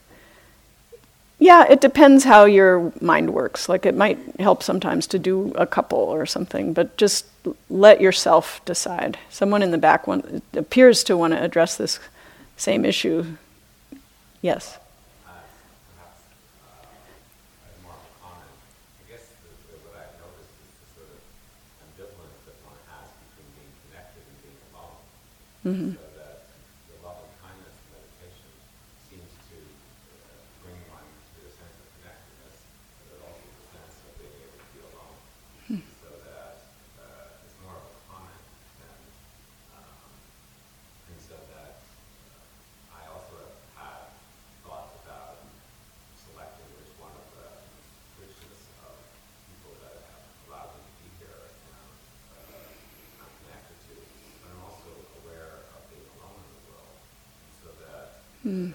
Yeah, 1.38 1.66
it 1.68 1.80
depends 1.80 2.24
how 2.24 2.46
your 2.46 2.92
mind 3.00 3.32
works. 3.32 3.68
Like 3.68 3.86
it 3.86 3.94
might 3.94 4.18
help 4.40 4.62
sometimes 4.62 5.06
to 5.08 5.18
do 5.18 5.52
a 5.54 5.66
couple 5.66 5.98
or 5.98 6.26
something, 6.26 6.72
but 6.72 6.96
just 6.96 7.26
let 7.70 8.00
yourself 8.00 8.60
decide. 8.64 9.18
Someone 9.30 9.62
in 9.62 9.70
the 9.70 9.78
back 9.78 10.06
one 10.06 10.42
appears 10.54 11.04
to 11.04 11.16
want 11.16 11.34
to 11.34 11.42
address 11.42 11.76
this 11.76 12.00
same 12.56 12.84
issue. 12.84 13.36
Yes. 14.40 14.78
perhaps 15.26 16.22
uh, 16.62 16.86
as 17.66 17.74
more 17.82 17.98
of 17.98 18.06
a 18.06 18.12
comment. 18.22 18.54
I 19.02 19.10
guess 19.10 19.34
the, 19.42 19.50
the, 19.66 19.74
what 19.82 19.98
I've 19.98 20.14
noticed 20.14 20.54
is 20.62 20.70
the 20.78 20.86
sort 20.94 21.10
of 21.10 21.20
ambivalence 21.82 22.38
that 22.46 22.54
one 22.62 22.78
has 22.86 23.10
between 23.18 23.50
being 23.58 23.74
connected 23.90 24.22
and 24.22 24.38
being 24.46 24.60
alone. 24.70 25.02
So 25.66 26.06
that 26.22 26.46
the 26.86 26.96
love 27.02 27.18
and 27.26 27.34
kindness 27.42 27.76
meditation 27.90 28.46
seems 29.10 29.26
to 29.50 29.58
uh, 29.58 30.38
bring 30.62 30.78
one 30.94 31.02
to 31.02 31.38
a 31.42 31.50
sense 31.58 31.74
of 31.82 31.88
connectedness, 31.98 32.62
but 33.10 33.18
also 33.26 33.42
the 33.42 33.66
sense 33.74 33.94
of 34.06 34.12
being 34.22 34.38
able 34.38 34.54
to 34.62 34.68
be 34.70 34.80
alone. 34.86 35.18
So 35.98 36.08
that 36.14 36.62
uh, 37.02 37.42
it's 37.42 37.58
more 37.66 37.74
of 37.74 37.90
a 37.90 37.96
comment 38.06 38.38
than, 38.78 38.98
um, 39.82 40.08
and 41.10 41.18
so 41.20 41.36
that 41.58 41.82
uh, 41.84 42.96
I 42.96 43.02
also 43.12 43.36
have 43.42 43.52
had 43.76 44.02
thoughts 44.64 44.96
about 45.04 45.44
selecting 46.16 46.68
which 46.80 46.92
one 46.96 47.12
of 47.12 47.26
the 47.36 47.48
richness 48.16 48.72
of 48.88 48.96
people 49.52 49.76
that 49.84 50.00
have 50.08 50.24
allowed 50.48 50.72
me 50.76 50.80
to 50.80 50.92
be 51.04 51.08
here 51.20 51.40
and 51.52 51.92
uh, 52.32 53.20
I'm 53.20 53.32
connected 53.44 53.76
to, 53.92 53.94
but 54.40 54.48
I'm 54.56 54.62
also 54.64 54.88
aware 55.20 55.68
of 55.76 55.80
being 55.92 56.08
alone 56.16 56.40
in 56.40 56.52
the 56.56 56.64
world, 56.72 56.96
and 56.96 57.52
so 57.60 57.68
that 57.84 58.04
the 58.37 58.37
loving 58.37 58.37
kindness 58.37 58.37
allows 58.37 58.37
me, 58.37 58.37
it 58.37 58.37
seems 58.37 58.37
to 58.37 58.37
tolerate 58.37 58.37
ambivalence. 58.48 58.72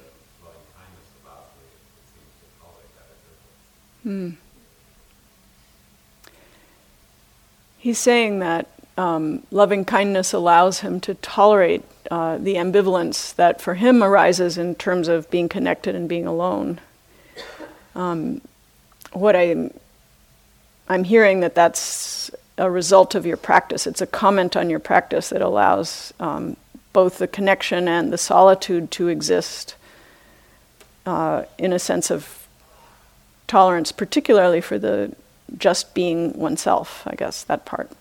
He's 7.78 8.00
saying 8.00 8.40
that 8.40 8.68
um, 8.98 9.44
loving 9.52 9.86
kindness 9.86 10.34
allows 10.34 10.82
him 10.82 11.00
to 11.02 11.16
tolerate 11.16 11.84
uh, 12.12 12.38
the 12.38 12.56
ambivalence 12.56 13.34
that 13.36 13.60
for 13.60 13.74
him 13.74 14.04
arises 14.04 14.58
in 14.58 14.76
terms 14.76 15.08
of 15.08 15.30
being 15.30 15.50
connected 15.50 15.96
and 15.96 16.08
being 16.08 16.28
alone. 16.28 16.80
Um, 17.96 18.42
what 19.12 19.36
I'm, 19.36 19.74
I'm 20.88 21.04
hearing 21.04 21.42
that 21.42 21.56
that's 21.56 22.32
a 22.58 22.70
result 22.70 23.16
of 23.16 23.26
your 23.26 23.38
practice. 23.38 23.88
It's 23.88 24.02
a 24.02 24.08
comment 24.08 24.56
on 24.56 24.70
your 24.70 24.80
practice 24.80 25.30
that 25.30 25.42
allows 25.42 26.14
um, 26.20 26.56
both 26.94 27.18
the 27.18 27.28
connection 27.28 27.88
and 27.88 28.14
the 28.14 28.18
solitude 28.18 28.92
to 28.92 29.08
exist 29.08 29.76
uh, 31.06 31.44
in 31.58 31.74
a 31.74 31.80
sense 31.80 32.10
of 32.10 32.48
tolerance, 33.48 33.92
particularly 33.92 34.62
for 34.62 34.80
the 34.80 35.14
just 35.58 35.94
being 35.94 36.34
oneself, 36.34 37.04
I 37.06 37.16
guess, 37.16 37.44
that 37.44 37.66
part. 37.66 37.92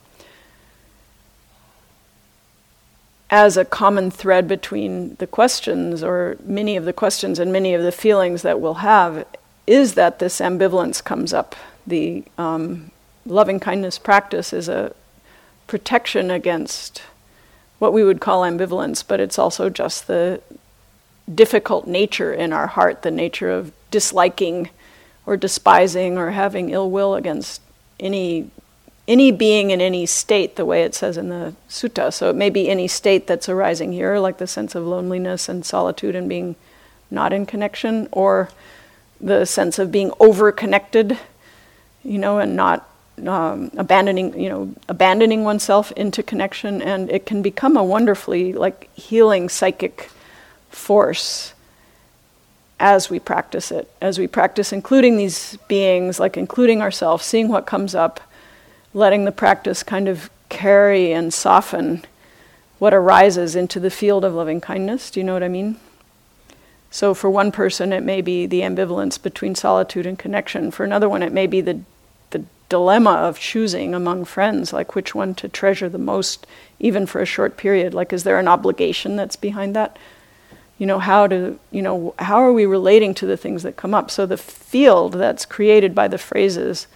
As 3.30 3.56
a 3.56 3.64
common 3.64 4.10
thread 4.10 4.46
between 4.46 5.16
the 5.16 5.26
questions, 5.26 6.02
or 6.02 6.36
many 6.44 6.76
of 6.76 6.84
the 6.84 6.92
questions 6.92 7.38
and 7.38 7.52
many 7.52 7.74
of 7.74 7.82
the 7.82 7.92
feelings 7.92 8.42
that 8.42 8.60
we'll 8.60 8.74
have, 8.74 9.26
is 9.66 9.94
that 9.94 10.18
this 10.18 10.40
ambivalence 10.40 11.02
comes 11.02 11.32
up. 11.32 11.56
The 11.86 12.24
um, 12.36 12.90
loving 13.24 13.58
kindness 13.58 13.98
practice 13.98 14.52
is 14.52 14.68
a 14.68 14.94
protection 15.66 16.30
against 16.30 17.02
what 17.82 17.92
we 17.92 18.04
would 18.04 18.20
call 18.20 18.42
ambivalence, 18.42 19.02
but 19.04 19.18
it's 19.18 19.40
also 19.40 19.68
just 19.68 20.06
the 20.06 20.40
difficult 21.34 21.84
nature 21.84 22.32
in 22.32 22.52
our 22.52 22.68
heart, 22.68 23.02
the 23.02 23.10
nature 23.10 23.50
of 23.50 23.72
disliking 23.90 24.70
or 25.26 25.36
despising 25.36 26.16
or 26.16 26.30
having 26.30 26.70
ill 26.70 26.88
will 26.88 27.16
against 27.16 27.60
any 27.98 28.48
any 29.08 29.32
being 29.32 29.72
in 29.72 29.80
any 29.80 30.06
state, 30.06 30.54
the 30.54 30.64
way 30.64 30.84
it 30.84 30.94
says 30.94 31.16
in 31.16 31.28
the 31.28 31.56
sutta. 31.68 32.12
So 32.12 32.30
it 32.30 32.36
may 32.36 32.50
be 32.50 32.70
any 32.70 32.86
state 32.86 33.26
that's 33.26 33.48
arising 33.48 33.92
here, 33.92 34.16
like 34.20 34.38
the 34.38 34.46
sense 34.46 34.76
of 34.76 34.86
loneliness 34.86 35.48
and 35.48 35.66
solitude 35.66 36.14
and 36.14 36.28
being 36.28 36.54
not 37.10 37.32
in 37.32 37.46
connection, 37.46 38.08
or 38.12 38.48
the 39.20 39.44
sense 39.44 39.80
of 39.80 39.90
being 39.90 40.12
over-connected, 40.20 41.18
you 42.04 42.18
know, 42.18 42.38
and 42.38 42.54
not 42.54 42.88
um, 43.26 43.70
abandoning, 43.76 44.38
you 44.38 44.48
know, 44.48 44.74
abandoning 44.88 45.44
oneself 45.44 45.92
into 45.92 46.22
connection, 46.22 46.82
and 46.82 47.10
it 47.10 47.26
can 47.26 47.42
become 47.42 47.76
a 47.76 47.84
wonderfully 47.84 48.52
like 48.52 48.92
healing 48.94 49.48
psychic 49.48 50.10
force 50.70 51.54
as 52.80 53.08
we 53.08 53.18
practice 53.20 53.70
it, 53.70 53.88
as 54.00 54.18
we 54.18 54.26
practice 54.26 54.72
including 54.72 55.16
these 55.16 55.56
beings, 55.68 56.18
like 56.18 56.36
including 56.36 56.82
ourselves, 56.82 57.24
seeing 57.24 57.48
what 57.48 57.66
comes 57.66 57.94
up, 57.94 58.20
letting 58.92 59.24
the 59.24 59.32
practice 59.32 59.82
kind 59.82 60.08
of 60.08 60.30
carry 60.48 61.12
and 61.12 61.32
soften 61.32 62.04
what 62.78 62.92
arises 62.92 63.54
into 63.54 63.78
the 63.78 63.90
field 63.90 64.24
of 64.24 64.34
loving 64.34 64.60
kindness. 64.60 65.10
Do 65.10 65.20
you 65.20 65.24
know 65.24 65.34
what 65.34 65.44
I 65.44 65.48
mean? 65.48 65.76
So, 66.90 67.14
for 67.14 67.30
one 67.30 67.52
person, 67.52 67.92
it 67.92 68.02
may 68.02 68.20
be 68.20 68.44
the 68.44 68.60
ambivalence 68.60 69.22
between 69.22 69.54
solitude 69.54 70.04
and 70.04 70.18
connection. 70.18 70.70
For 70.70 70.84
another 70.84 71.08
one, 71.08 71.22
it 71.22 71.32
may 71.32 71.46
be 71.46 71.60
the, 71.60 71.74
the 71.74 71.84
dilemma 72.72 73.10
of 73.10 73.38
choosing 73.38 73.94
among 73.94 74.24
friends, 74.24 74.72
like 74.72 74.94
which 74.94 75.14
one 75.14 75.34
to 75.34 75.48
treasure 75.48 75.90
the 75.90 75.98
most, 75.98 76.46
even 76.80 77.04
for 77.04 77.20
a 77.20 77.26
short 77.26 77.58
period. 77.58 77.92
Like, 77.92 78.14
is 78.14 78.24
there 78.24 78.38
an 78.38 78.48
obligation 78.48 79.14
that's 79.16 79.36
behind 79.36 79.76
that? 79.76 79.98
you 80.78 80.86
know 80.86 80.98
how 80.98 81.28
to 81.28 81.58
you 81.70 81.80
know 81.80 82.12
how 82.18 82.38
are 82.42 82.52
we 82.52 82.66
relating 82.66 83.14
to 83.14 83.26
the 83.26 83.36
things 83.36 83.62
that 83.62 83.76
come 83.76 83.94
up 83.94 84.10
so 84.10 84.26
the 84.26 84.36
field 84.36 85.12
that's 85.12 85.44
created 85.44 85.94
by 85.94 86.08
the 86.08 86.18
phrases 86.18 86.88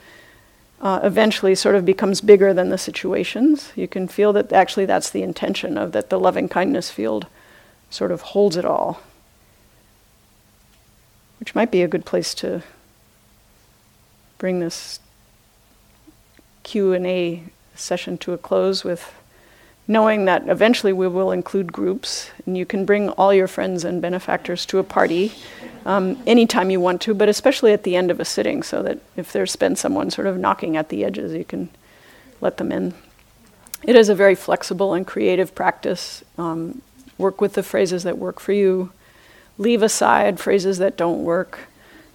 uh, 0.81 0.99
eventually 1.05 1.55
sort 1.55 1.77
of 1.77 1.85
becomes 1.85 2.21
bigger 2.21 2.53
than 2.53 2.71
the 2.71 2.79
situations 2.79 3.71
you 3.77 3.87
can 3.87 4.09
feel 4.09 4.33
that 4.33 4.53
actually 4.53 4.87
that's 4.87 5.11
the 5.11 5.23
intention 5.23 5.79
of 5.79 5.93
that 5.93 6.11
the 6.11 6.19
loving 6.19 6.49
kindness 6.49 6.91
field 6.91 7.27
sort 7.89 8.11
of 8.11 8.23
holds 8.23 8.57
it 8.57 8.65
all 8.65 9.01
which 11.39 11.55
might 11.55 11.71
be 11.71 11.83
a 11.83 11.93
good 11.95 12.05
place 12.05 12.35
to 12.35 12.63
bring 14.39 14.59
this 14.59 14.99
q&a 16.67 17.45
session 17.77 18.19
to 18.19 18.33
a 18.33 18.39
close 18.39 18.83
with 18.83 19.15
knowing 19.87 20.25
that 20.25 20.49
eventually 20.49 20.93
we 20.93 21.07
will 21.07 21.31
include 21.31 21.73
groups, 21.73 22.31
and 22.45 22.59
you 22.59 22.67
can 22.67 22.85
bring 22.85 23.09
all 23.11 23.33
your 23.33 23.47
friends 23.47 23.85
and 23.85 24.03
benefactors 24.03 24.67
to 24.67 24.79
a 24.79 24.83
party 24.83 25.33
um, 25.85 26.21
anytime 26.27 26.71
you 26.71 26.81
want 26.81 27.01
to, 27.01 27.15
but 27.15 27.29
especially 27.29 27.73
at 27.73 27.85
the 27.85 27.95
end 27.95 28.11
of 28.11 28.19
a 28.19 28.25
sitting, 28.25 28.65
so 28.65 28.83
that 28.83 28.99
if 29.17 29.33
there's 29.33 29.55
been 29.55 29.77
someone 29.77 30.11
sort 30.11 30.27
of 30.27 30.39
knocking 30.39 30.77
at 30.77 30.89
the 30.89 31.05
edges, 31.05 31.33
you 31.33 31.45
can 31.45 31.69
let 32.41 32.57
them 32.57 32.73
in. 32.73 32.93
It 33.85 33.95
is 33.95 34.09
a 34.09 34.15
very 34.15 34.35
flexible 34.35 34.93
and 34.93 35.07
creative 35.07 35.55
practice. 35.55 36.25
Um, 36.37 36.83
work 37.17 37.41
with 37.41 37.53
the 37.53 37.63
phrases 37.63 38.03
that 38.03 38.19
work 38.19 38.41
for 38.41 38.53
you. 38.53 38.91
Leave 39.57 39.83
aside 39.83 40.41
phrases 40.41 40.79
that 40.79 40.97
don't 40.97 41.23
work. 41.23 41.69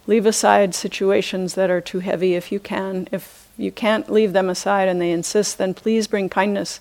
Leave 0.06 0.26
aside 0.26 0.74
situations 0.74 1.54
that 1.54 1.70
are 1.70 1.80
too 1.80 2.00
heavy 2.00 2.34
if 2.34 2.52
you 2.52 2.60
can. 2.60 3.08
If 3.10 3.41
you 3.56 3.70
can't 3.70 4.10
leave 4.10 4.32
them 4.32 4.48
aside 4.48 4.88
and 4.88 5.00
they 5.00 5.10
insist, 5.10 5.58
then 5.58 5.74
please 5.74 6.06
bring 6.06 6.28
kindness 6.28 6.80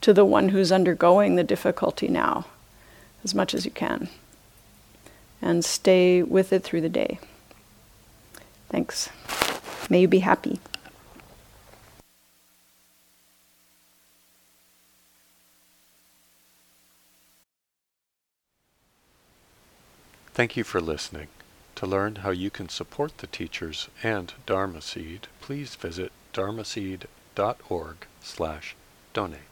to 0.00 0.12
the 0.12 0.24
one 0.24 0.50
who's 0.50 0.72
undergoing 0.72 1.36
the 1.36 1.44
difficulty 1.44 2.08
now 2.08 2.46
as 3.24 3.34
much 3.34 3.54
as 3.54 3.64
you 3.64 3.70
can. 3.70 4.08
And 5.40 5.64
stay 5.64 6.22
with 6.22 6.52
it 6.52 6.64
through 6.64 6.80
the 6.80 6.88
day. 6.88 7.18
Thanks. 8.68 9.08
May 9.88 10.00
you 10.02 10.08
be 10.08 10.18
happy. 10.20 10.60
Thank 20.34 20.56
you 20.56 20.62
for 20.62 20.80
listening. 20.80 21.28
To 21.76 21.86
learn 21.86 22.16
how 22.16 22.30
you 22.30 22.50
can 22.50 22.68
support 22.68 23.18
the 23.18 23.26
teachers 23.26 23.88
and 24.02 24.32
Dharma 24.46 24.82
Seed, 24.82 25.26
please 25.48 25.76
visit 25.76 26.12
dharmaseed.org 26.34 27.96
slash 28.20 28.76
donate. 29.14 29.47